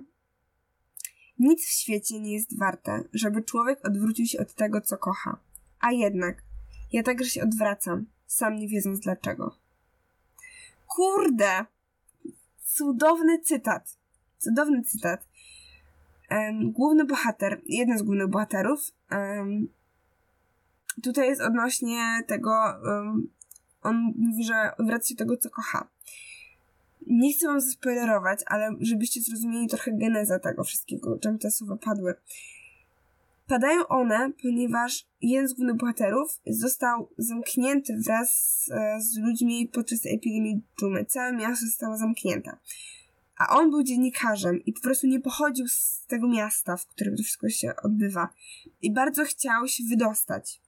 Nic 1.38 1.66
w 1.66 1.70
świecie 1.70 2.20
nie 2.20 2.32
jest 2.32 2.58
warte, 2.58 3.04
żeby 3.12 3.42
człowiek 3.42 3.86
odwrócił 3.88 4.26
się 4.26 4.38
od 4.38 4.54
tego, 4.54 4.80
co 4.80 4.98
kocha. 4.98 5.38
A 5.80 5.92
jednak, 5.92 6.42
ja 6.92 7.02
także 7.02 7.30
się 7.30 7.42
odwracam, 7.42 8.06
sam 8.26 8.56
nie 8.56 8.68
wiedząc 8.68 9.00
dlaczego. 9.00 9.56
Kurde! 10.86 11.66
cudowny 12.78 13.38
cytat. 13.38 13.98
Cudowny 14.38 14.82
cytat. 14.82 15.28
Um, 16.30 16.72
główny 16.72 17.04
bohater, 17.04 17.60
jeden 17.66 17.98
z 17.98 18.02
głównych 18.02 18.28
bohaterów, 18.28 18.90
um, 19.10 19.68
tutaj 21.02 21.28
jest 21.28 21.40
odnośnie 21.40 22.22
tego, 22.26 22.50
um, 22.84 23.28
on 23.82 24.12
mówi, 24.16 24.44
że 24.44 24.72
wraca 24.78 25.06
się 25.06 25.14
tego, 25.14 25.36
co 25.36 25.50
kocha. 25.50 25.88
Nie 27.06 27.32
chcę 27.32 27.46
wam 27.46 27.60
zaspoilerować, 27.60 28.40
ale 28.46 28.70
żebyście 28.80 29.20
zrozumieli 29.20 29.68
trochę 29.68 29.92
genezę 29.92 30.40
tego 30.40 30.64
wszystkiego, 30.64 31.18
czym 31.18 31.38
te 31.38 31.50
słowa 31.50 31.76
padły. 31.76 32.14
Padają 33.46 33.86
one, 33.86 34.32
ponieważ 34.42 35.06
jeden 35.20 35.48
z 35.48 35.52
głównych 35.52 35.76
bohaterów 35.76 36.40
został 36.46 37.08
zamknięty 37.18 37.96
wraz 38.06 38.60
e, 38.70 39.00
z 39.00 39.18
ludźmi 39.18 39.68
podczas 39.68 40.06
epidemii 40.06 40.62
dżumy. 40.80 41.04
Całe 41.04 41.32
miasto 41.32 41.66
zostało 41.66 41.96
zamknięte. 41.96 42.56
A 43.38 43.58
on 43.58 43.70
był 43.70 43.82
dziennikarzem 43.82 44.64
i 44.64 44.72
po 44.72 44.80
prostu 44.80 45.06
nie 45.06 45.20
pochodził 45.20 45.68
z 45.68 46.04
tego 46.06 46.28
miasta, 46.28 46.76
w 46.76 46.86
którym 46.86 47.16
to 47.16 47.22
wszystko 47.22 47.48
się 47.48 47.72
odbywa. 47.82 48.28
I 48.82 48.92
bardzo 48.92 49.24
chciał 49.24 49.68
się 49.68 49.84
wydostać. 49.90 50.60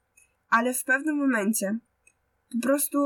Ale 0.51 0.75
w 0.75 0.85
pewnym 0.85 1.17
momencie 1.17 1.79
po 2.53 2.59
prostu 2.63 2.99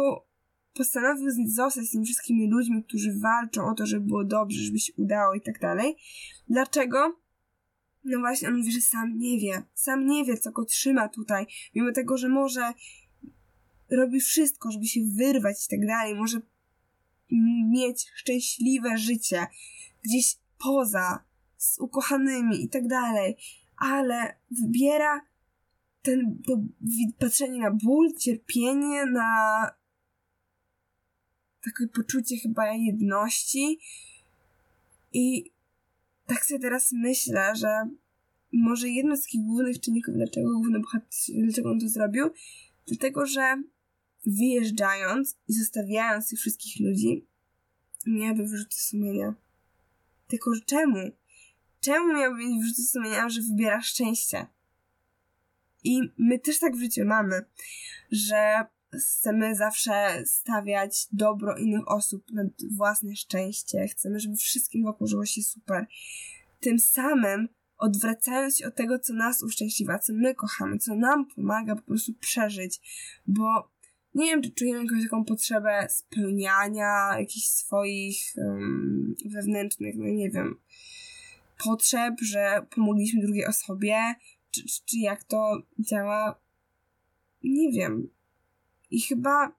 postanowił 0.74 1.30
zostać 1.46 1.84
z 1.84 1.90
tymi 1.90 2.04
wszystkimi 2.04 2.50
ludźmi, 2.50 2.84
którzy 2.84 3.18
walczą 3.18 3.66
o 3.66 3.74
to, 3.74 3.86
żeby 3.86 4.06
było 4.06 4.24
dobrze, 4.24 4.60
żeby 4.60 4.78
się 4.78 4.92
udało 4.96 5.34
i 5.34 5.40
tak 5.40 5.60
dalej. 5.60 5.96
Dlaczego? 6.48 7.20
No 8.04 8.18
właśnie, 8.18 8.48
on 8.48 8.56
mówi, 8.56 8.72
że 8.72 8.80
sam 8.80 9.18
nie 9.18 9.38
wie. 9.38 9.62
Sam 9.74 10.06
nie 10.06 10.24
wie, 10.24 10.36
co 10.36 10.52
go 10.52 10.64
trzyma 10.64 11.08
tutaj. 11.08 11.46
Mimo 11.74 11.92
tego, 11.92 12.18
że 12.18 12.28
może 12.28 12.72
robi 13.90 14.20
wszystko, 14.20 14.70
żeby 14.70 14.86
się 14.86 15.00
wyrwać 15.16 15.66
i 15.66 15.68
tak 15.68 15.86
dalej. 15.86 16.14
Może 16.14 16.40
mieć 17.70 18.10
szczęśliwe 18.14 18.98
życie 18.98 19.46
gdzieś 20.04 20.38
poza, 20.58 21.24
z 21.56 21.78
ukochanymi 21.78 22.64
i 22.64 22.68
tak 22.68 22.86
dalej. 22.86 23.36
Ale 23.76 24.36
wybiera 24.50 25.20
ten, 26.04 26.42
to 26.46 26.60
patrzenie 27.18 27.60
na 27.60 27.70
ból, 27.70 28.12
cierpienie, 28.18 29.06
na 29.06 29.70
takie 31.64 31.88
poczucie 31.88 32.36
chyba 32.36 32.72
jedności 32.72 33.78
i 35.12 35.52
tak 36.26 36.46
sobie 36.46 36.60
teraz 36.60 36.92
myślę, 36.92 37.56
że 37.56 37.68
może 38.52 38.88
jedno 38.88 39.16
z 39.16 39.22
takich 39.22 39.40
głównych 39.40 39.80
czynników, 39.80 40.14
dlaczego 40.14 40.52
główny 40.52 40.80
bohater, 40.80 41.08
dlaczego 41.44 41.70
on 41.70 41.80
to 41.80 41.88
zrobił, 41.88 42.30
dlatego, 42.86 43.26
że 43.26 43.62
wyjeżdżając 44.26 45.36
i 45.48 45.52
zostawiając 45.52 46.28
tych 46.28 46.38
wszystkich 46.38 46.80
ludzi, 46.80 47.26
miałaby 48.06 48.46
wyrzuty 48.46 48.76
sumienia. 48.76 49.34
Tylko 50.28 50.54
że 50.54 50.60
czemu? 50.60 51.10
Czemu 51.80 52.12
miałby 52.12 52.38
mieć 52.38 52.62
wyrzuty 52.62 52.82
sumienia, 52.82 53.28
że 53.28 53.40
wybiera 53.42 53.82
szczęście? 53.82 54.46
I 55.84 56.00
my 56.18 56.38
też 56.38 56.58
tak 56.58 56.76
w 56.76 56.80
życiu 56.80 57.04
mamy, 57.04 57.44
że 58.10 58.64
chcemy 58.98 59.56
zawsze 59.56 60.22
stawiać 60.26 61.06
dobro 61.12 61.56
innych 61.56 61.88
osób 61.88 62.30
nad 62.32 62.46
własne 62.76 63.16
szczęście. 63.16 63.88
Chcemy, 63.88 64.20
żeby 64.20 64.36
wszystkim 64.36 64.84
wokół 64.84 65.06
żyło 65.06 65.26
się 65.26 65.42
super. 65.42 65.86
Tym 66.60 66.78
samym 66.78 67.48
odwracając 67.76 68.58
się 68.58 68.66
od 68.66 68.74
tego, 68.74 68.98
co 68.98 69.12
nas 69.12 69.42
uszczęśliwia, 69.42 69.98
co 69.98 70.12
my 70.12 70.34
kochamy, 70.34 70.78
co 70.78 70.94
nam 70.94 71.26
pomaga 71.36 71.76
po 71.76 71.82
prostu 71.82 72.14
przeżyć, 72.14 72.80
bo 73.26 73.70
nie 74.14 74.26
wiem, 74.26 74.42
czy 74.42 74.50
czujemy 74.50 74.84
jakąś 74.84 75.02
taką 75.02 75.24
potrzebę 75.24 75.86
spełniania 75.90 77.18
jakichś 77.18 77.46
swoich 77.46 78.18
um, 78.36 79.14
wewnętrznych, 79.24 79.94
no 79.98 80.04
nie 80.04 80.30
wiem, 80.30 80.60
potrzeb, 81.64 82.14
że 82.22 82.66
pomogliśmy 82.74 83.22
drugiej 83.22 83.46
osobie, 83.46 84.14
czy, 84.54 84.84
czy, 84.84 84.98
jak 84.98 85.24
to 85.24 85.62
działa, 85.78 86.40
nie 87.42 87.72
wiem. 87.72 88.08
I 88.90 89.00
chyba. 89.00 89.52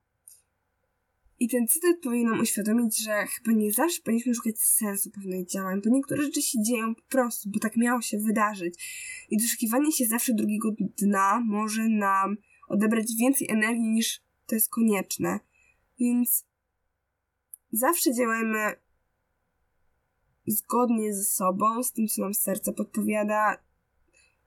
I 1.38 1.48
ten 1.48 1.68
cytat 1.68 1.96
powinien 2.02 2.30
nam 2.30 2.40
uświadomić, 2.40 3.04
że 3.04 3.26
chyba 3.26 3.52
nie 3.52 3.72
zawsze 3.72 4.02
powinniśmy 4.02 4.34
szukać 4.34 4.58
sensu 4.58 5.10
pewnych 5.10 5.46
działań, 5.46 5.80
bo 5.84 5.90
niektóre 5.90 6.22
rzeczy 6.22 6.42
się 6.42 6.62
dzieją 6.62 6.94
po 6.94 7.02
prostu, 7.02 7.50
bo 7.50 7.58
tak 7.58 7.76
miało 7.76 8.02
się 8.02 8.18
wydarzyć. 8.18 8.74
I 9.30 9.38
doszukiwanie 9.38 9.92
się 9.92 10.06
zawsze 10.06 10.34
drugiego 10.34 10.70
dna 10.78 11.40
może 11.46 11.88
nam 11.88 12.36
odebrać 12.68 13.06
więcej 13.18 13.50
energii 13.50 13.88
niż 13.88 14.20
to 14.46 14.54
jest 14.54 14.70
konieczne. 14.70 15.40
Więc 15.98 16.44
zawsze 17.72 18.14
działajmy 18.14 18.76
zgodnie 20.46 21.14
ze 21.14 21.24
sobą, 21.24 21.82
z 21.82 21.92
tym, 21.92 22.08
co 22.08 22.22
nam 22.22 22.34
serce 22.34 22.72
podpowiada. 22.72 23.65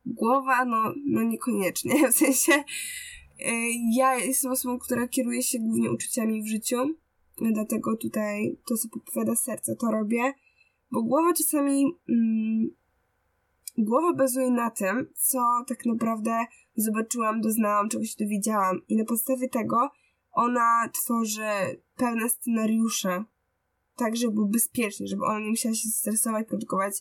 Głowa, 0.06 0.66
no, 0.66 0.94
no 1.06 1.24
niekoniecznie. 1.24 2.08
W 2.12 2.14
sensie, 2.14 2.64
E, 3.46 3.52
ja 3.96 4.16
jestem 4.16 4.52
osobą, 4.52 4.80
która 4.80 5.08
kieruje 5.08 5.44
się 5.44 5.60
głównie 5.60 5.92
uczuciami 5.92 6.44
w 6.44 6.48
życiu, 6.48 6.78
dlatego 7.54 7.98
tutaj 7.98 8.58
to, 8.68 8.78
co 8.78 8.90
podpowiada 8.90 9.36
serce, 9.36 9.76
to 9.76 9.92
robię, 9.92 10.34
bo 10.92 11.04
głowa 11.04 11.34
czasami. 11.34 11.86
Mm, 12.10 12.70
głowa 13.78 14.14
bazuje 14.14 14.52
na 14.52 14.70
tym, 14.70 15.08
co 15.16 15.40
tak 15.68 15.86
naprawdę 15.86 16.46
zobaczyłam, 16.76 17.42
doznałam, 17.42 17.90
czegoś 17.90 18.16
dowiedziałam, 18.16 18.82
i 18.88 18.96
na 18.98 19.06
podstawie 19.06 19.50
tego 19.50 19.90
ona 20.32 20.90
tworzy 20.94 21.82
pewne 21.96 22.30
scenariusze 22.30 23.24
tak, 24.00 24.16
żeby 24.16 24.34
był 24.34 24.48
bezpieczny, 24.48 25.08
żeby 25.08 25.24
ona 25.26 25.40
nie 25.40 25.50
musiała 25.50 25.76
się 25.76 25.90
stresować, 25.90 26.48
produkować 26.48 26.94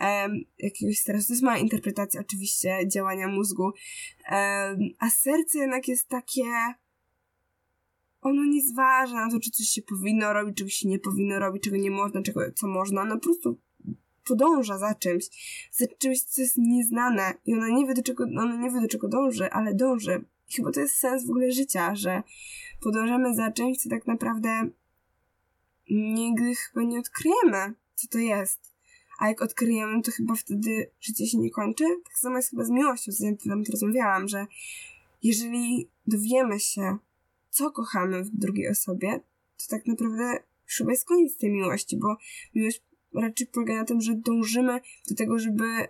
um, 0.00 0.44
jakiegoś 0.58 0.98
stresu. 0.98 1.26
To 1.26 1.32
jest 1.32 1.42
mała 1.42 1.58
interpretacja 1.58 2.20
oczywiście 2.20 2.88
działania 2.88 3.28
mózgu. 3.28 3.62
Um, 3.62 4.78
a 4.98 5.10
serce 5.10 5.58
jednak 5.58 5.88
jest 5.88 6.08
takie 6.08 6.44
ono 8.22 8.44
nie 8.44 8.62
zważa 8.62 9.14
na 9.14 9.30
to, 9.30 9.40
czy 9.40 9.50
coś 9.50 9.66
się 9.66 9.82
powinno 9.82 10.32
robić, 10.32 10.56
czego 10.56 10.70
się 10.70 10.88
nie 10.88 10.98
powinno 10.98 11.38
robić, 11.38 11.62
czego 11.62 11.76
nie 11.76 11.90
można, 11.90 12.22
czego, 12.22 12.40
co 12.54 12.66
można. 12.66 13.04
No 13.04 13.14
po 13.14 13.20
prostu 13.20 13.58
podąża 14.24 14.78
za 14.78 14.94
czymś, 14.94 15.24
za 15.72 15.86
czymś, 15.98 16.22
co 16.22 16.42
jest 16.42 16.58
nieznane 16.58 17.34
i 17.46 17.54
ona 17.54 17.68
nie 17.68 17.86
wie, 17.86 17.94
do 17.94 18.02
czego, 18.02 18.24
ona 18.24 18.56
nie 18.56 18.70
wie, 18.70 18.80
do 18.80 18.88
czego 18.88 19.08
dąży, 19.08 19.50
ale 19.50 19.74
dąży. 19.74 20.24
I 20.50 20.54
chyba 20.54 20.72
to 20.72 20.80
jest 20.80 20.94
sens 20.94 21.26
w 21.26 21.30
ogóle 21.30 21.52
życia, 21.52 21.94
że 21.94 22.22
podążamy 22.80 23.34
za 23.34 23.52
czymś, 23.52 23.78
co 23.78 23.90
tak 23.90 24.06
naprawdę 24.06 24.48
nigdy 25.92 26.54
chyba 26.54 26.86
nie 26.86 26.98
odkryjemy, 26.98 27.74
co 27.94 28.08
to 28.08 28.18
jest. 28.18 28.72
A 29.18 29.28
jak 29.28 29.42
odkryjemy, 29.42 30.02
to 30.02 30.10
chyba 30.10 30.34
wtedy 30.34 30.90
życie 31.00 31.26
się 31.26 31.38
nie 31.38 31.50
kończy. 31.50 31.84
Tak 32.04 32.18
samo 32.18 32.36
jest 32.36 32.50
chyba 32.50 32.64
z 32.64 32.70
miłością, 32.70 33.12
z 33.12 33.18
tym 33.18 33.64
rozmawiałam, 33.70 34.28
że 34.28 34.46
jeżeli 35.22 35.88
dowiemy 36.06 36.60
się, 36.60 36.96
co 37.50 37.70
kochamy 37.70 38.24
w 38.24 38.30
drugiej 38.30 38.68
osobie, 38.68 39.20
to 39.56 39.64
tak 39.70 39.86
naprawdę 39.86 40.38
chyba 40.66 40.90
jest 40.90 41.06
koniec 41.06 41.36
tej 41.36 41.50
miłości, 41.50 41.96
bo 41.96 42.16
miłość 42.54 42.82
raczej 43.14 43.46
polega 43.46 43.74
na 43.74 43.84
tym, 43.84 44.00
że 44.00 44.14
dążymy 44.14 44.80
do 45.08 45.14
tego, 45.14 45.38
żeby 45.38 45.88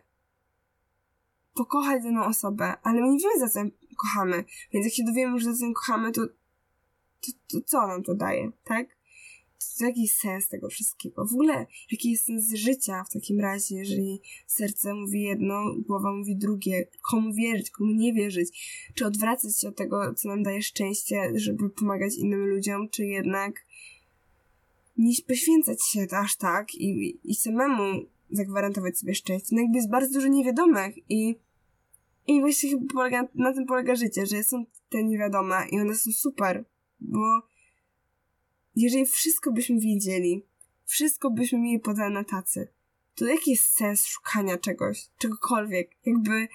pokochać 1.54 2.02
daną 2.02 2.24
osobę, 2.24 2.74
ale 2.82 3.00
my 3.00 3.08
nie 3.08 3.18
wiemy, 3.18 3.38
za 3.38 3.48
co 3.48 3.60
kochamy. 3.96 4.44
Więc 4.72 4.86
jak 4.86 4.94
się 4.94 5.04
dowiemy, 5.04 5.38
że 5.38 5.54
za 5.54 5.66
co 5.66 5.72
kochamy, 5.72 6.12
to, 6.12 6.26
to, 7.20 7.32
to 7.48 7.60
co 7.66 7.86
nam 7.86 8.02
to 8.02 8.14
daje, 8.14 8.50
tak? 8.64 8.86
Jaki 9.80 10.08
sens 10.08 10.48
tego 10.48 10.68
wszystkiego? 10.68 11.26
W 11.26 11.32
ogóle, 11.32 11.66
jaki 11.90 12.10
jest 12.10 12.24
sens 12.24 12.54
życia 12.54 13.04
w 13.04 13.12
takim 13.12 13.40
razie, 13.40 13.76
jeżeli 13.76 14.20
serce 14.46 14.94
mówi 14.94 15.22
jedno, 15.22 15.74
głowa 15.86 16.12
mówi 16.12 16.36
drugie? 16.36 16.86
Komu 17.10 17.34
wierzyć, 17.34 17.70
komu 17.70 17.92
nie 17.92 18.12
wierzyć? 18.12 18.48
Czy 18.94 19.06
odwracać 19.06 19.60
się 19.60 19.68
od 19.68 19.76
tego, 19.76 20.14
co 20.14 20.28
nam 20.28 20.42
daje 20.42 20.62
szczęście, 20.62 21.32
żeby 21.34 21.70
pomagać 21.70 22.14
innym 22.14 22.46
ludziom, 22.46 22.88
czy 22.88 23.06
jednak 23.06 23.66
nie 24.98 25.12
poświęcać 25.28 25.78
się 25.86 26.06
aż 26.10 26.36
tak 26.36 26.74
i, 26.74 27.18
i 27.24 27.34
samemu 27.34 28.06
zagwarantować 28.30 28.98
sobie 28.98 29.14
szczęście? 29.14 29.48
No 29.52 29.62
jakby 29.62 29.76
jest 29.76 29.90
bardzo 29.90 30.14
dużo 30.14 30.28
niewiadomych 30.28 31.10
i 31.10 31.34
i 32.26 32.40
właśnie 32.40 32.70
polega, 32.94 33.28
na 33.34 33.52
tym 33.52 33.66
polega 33.66 33.94
życie, 33.94 34.26
że 34.26 34.42
są 34.42 34.64
te 34.88 35.04
niewiadome 35.04 35.66
i 35.70 35.80
one 35.80 35.94
są 35.94 36.12
super, 36.12 36.64
bo 37.00 37.42
jeżeli 38.76 39.06
wszystko 39.06 39.52
byśmy 39.52 39.80
wiedzieli, 39.80 40.42
wszystko 40.84 41.30
byśmy 41.30 41.58
mieli 41.58 41.80
podane 41.80 42.10
na 42.10 42.24
tacy, 42.24 42.68
to 43.14 43.26
jaki 43.26 43.50
jest 43.50 43.64
sens 43.64 44.06
szukania 44.06 44.58
czegoś, 44.58 45.08
czegokolwiek? 45.18 45.90
Jakby 46.06 46.48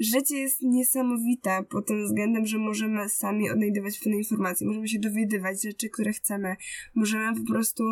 życie 0.00 0.38
jest 0.38 0.62
niesamowite 0.62 1.64
pod 1.70 1.86
tym 1.86 2.04
względem, 2.04 2.46
że 2.46 2.58
możemy 2.58 3.08
sami 3.08 3.50
odnajdywać 3.50 3.98
pewne 3.98 4.16
informacje, 4.18 4.66
możemy 4.66 4.88
się 4.88 4.98
dowiadywać 4.98 5.62
rzeczy, 5.62 5.88
które 5.90 6.12
chcemy, 6.12 6.56
możemy 6.94 7.40
po 7.40 7.52
prostu 7.52 7.84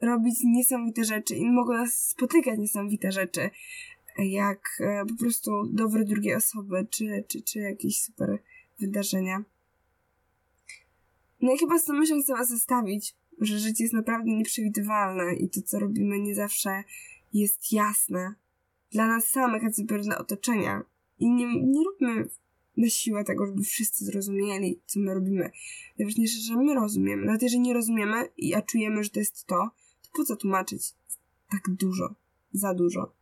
robić 0.00 0.34
niesamowite 0.44 1.04
rzeczy 1.04 1.34
i 1.34 1.50
mogą 1.50 1.72
nas 1.72 2.08
spotykać 2.08 2.58
niesamowite 2.58 3.12
rzeczy, 3.12 3.50
jak 4.18 4.60
e, 4.80 5.04
po 5.06 5.14
prostu 5.14 5.50
dobre 5.72 6.04
drugie 6.04 6.36
osoby, 6.36 6.86
czy, 6.90 7.24
czy, 7.28 7.42
czy 7.42 7.58
jakieś 7.58 8.00
super 8.02 8.38
wydarzenia. 8.80 9.44
No 11.40 11.54
i 11.54 11.58
chyba 11.58 11.78
z 11.78 11.84
tą 11.84 11.92
myślą 11.92 12.22
chcę 12.22 12.32
was 12.32 12.48
zostawić. 12.48 13.16
że 13.40 13.58
życie 13.58 13.84
jest 13.84 13.94
naprawdę 13.94 14.30
nieprzewidywalne 14.30 15.34
i 15.34 15.50
to, 15.50 15.62
co 15.62 15.78
robimy, 15.78 16.20
nie 16.20 16.34
zawsze 16.34 16.84
jest 17.32 17.72
jasne 17.72 18.34
dla 18.90 19.06
nas 19.06 19.30
samych, 19.30 19.62
a 19.64 19.86
też 19.88 20.04
dla 20.04 20.18
otoczenia. 20.18 20.82
I 21.18 21.30
nie, 21.30 21.62
nie 21.62 21.84
róbmy 21.84 22.28
na 22.76 22.88
siłę 22.88 23.24
tego, 23.24 23.46
żeby 23.46 23.62
wszyscy 23.62 24.04
zrozumieli, 24.04 24.80
co 24.86 25.00
my 25.00 25.14
robimy. 25.14 25.50
Najważniejsze, 25.98 26.40
że 26.40 26.56
my 26.56 26.74
rozumiemy. 26.74 27.26
Nawet 27.26 27.42
jeżeli 27.42 27.60
nie 27.60 27.74
rozumiemy, 27.74 28.28
a 28.56 28.62
czujemy, 28.62 29.04
że 29.04 29.10
to 29.10 29.20
jest 29.20 29.46
to, 29.46 29.70
to 30.02 30.08
po 30.16 30.24
co 30.24 30.36
tłumaczyć 30.36 30.94
tak 31.50 31.62
dużo, 31.68 32.14
za 32.52 32.74
dużo. 32.74 33.12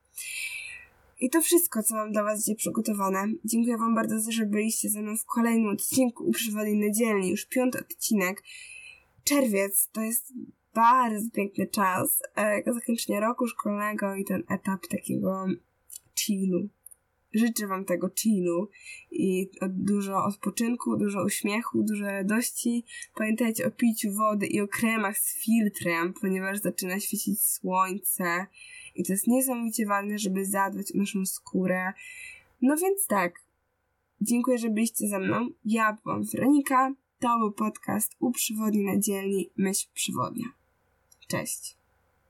I 1.21 1.31
to 1.31 1.43
wszystko, 1.43 1.83
co 1.83 1.95
mam 1.95 2.13
dla 2.13 2.23
Was 2.23 2.41
dzisiaj 2.41 2.57
przygotowane. 2.57 3.27
Dziękuję 3.45 3.77
Wam 3.79 3.95
bardzo, 3.95 4.33
że 4.33 4.47
byliście 4.47 4.89
ze 4.89 5.03
mną 5.03 5.17
w 5.17 5.25
kolejnym 5.25 5.69
odcinku 5.69 6.25
Uprzywodnej 6.25 6.77
Niedzielni, 6.77 7.31
już 7.31 7.47
piąty 7.47 7.79
odcinek. 7.79 8.43
Czerwiec 9.25 9.89
to 9.93 10.01
jest 10.01 10.33
bardzo 10.75 11.31
piękny 11.31 11.67
czas, 11.67 12.23
e, 12.37 12.73
zakończenie 12.75 13.21
roku 13.21 13.47
szkolnego 13.47 14.15
i 14.15 14.25
ten 14.25 14.43
etap 14.49 14.87
takiego 14.87 15.47
chillu. 16.19 16.69
Życzę 17.35 17.67
Wam 17.67 17.85
tego 17.85 18.11
chillu 18.19 18.69
i 19.11 19.51
dużo 19.69 20.25
odpoczynku, 20.25 20.97
dużo 20.97 21.25
uśmiechu, 21.25 21.83
dużo 21.83 22.05
radości. 22.05 22.85
Pamiętajcie 23.15 23.67
o 23.67 23.71
piciu 23.71 24.13
wody 24.13 24.47
i 24.47 24.61
o 24.61 24.69
kremach 24.69 25.19
z 25.19 25.45
filtrem, 25.45 26.15
ponieważ 26.21 26.59
zaczyna 26.59 27.01
świecić 27.01 27.45
słońce 27.45 28.47
i 28.97 29.05
to 29.05 29.13
jest 29.13 29.27
niesamowicie 29.27 29.87
ważne, 29.87 30.19
żeby 30.19 30.47
zadbać 30.47 30.93
o 30.95 30.99
naszą 30.99 31.27
skórę. 31.27 31.93
No 32.63 32.77
więc 32.77 33.07
tak, 33.07 33.41
dziękuję, 34.21 34.59
że 34.59 34.71
byliście 34.71 35.09
ze 35.09 35.19
mną. 35.19 35.49
Ja 35.65 35.99
byłam 36.05 36.25
Weronika. 36.25 36.95
To 37.19 37.39
był 37.39 37.53
podcast 37.53 38.17
u 38.19 38.33
przywodni 38.33 38.85
na 38.85 38.99
dzielni 38.99 39.51
Myśl 39.57 39.87
Przywodnia. 39.95 40.47
Cześć. 41.29 41.77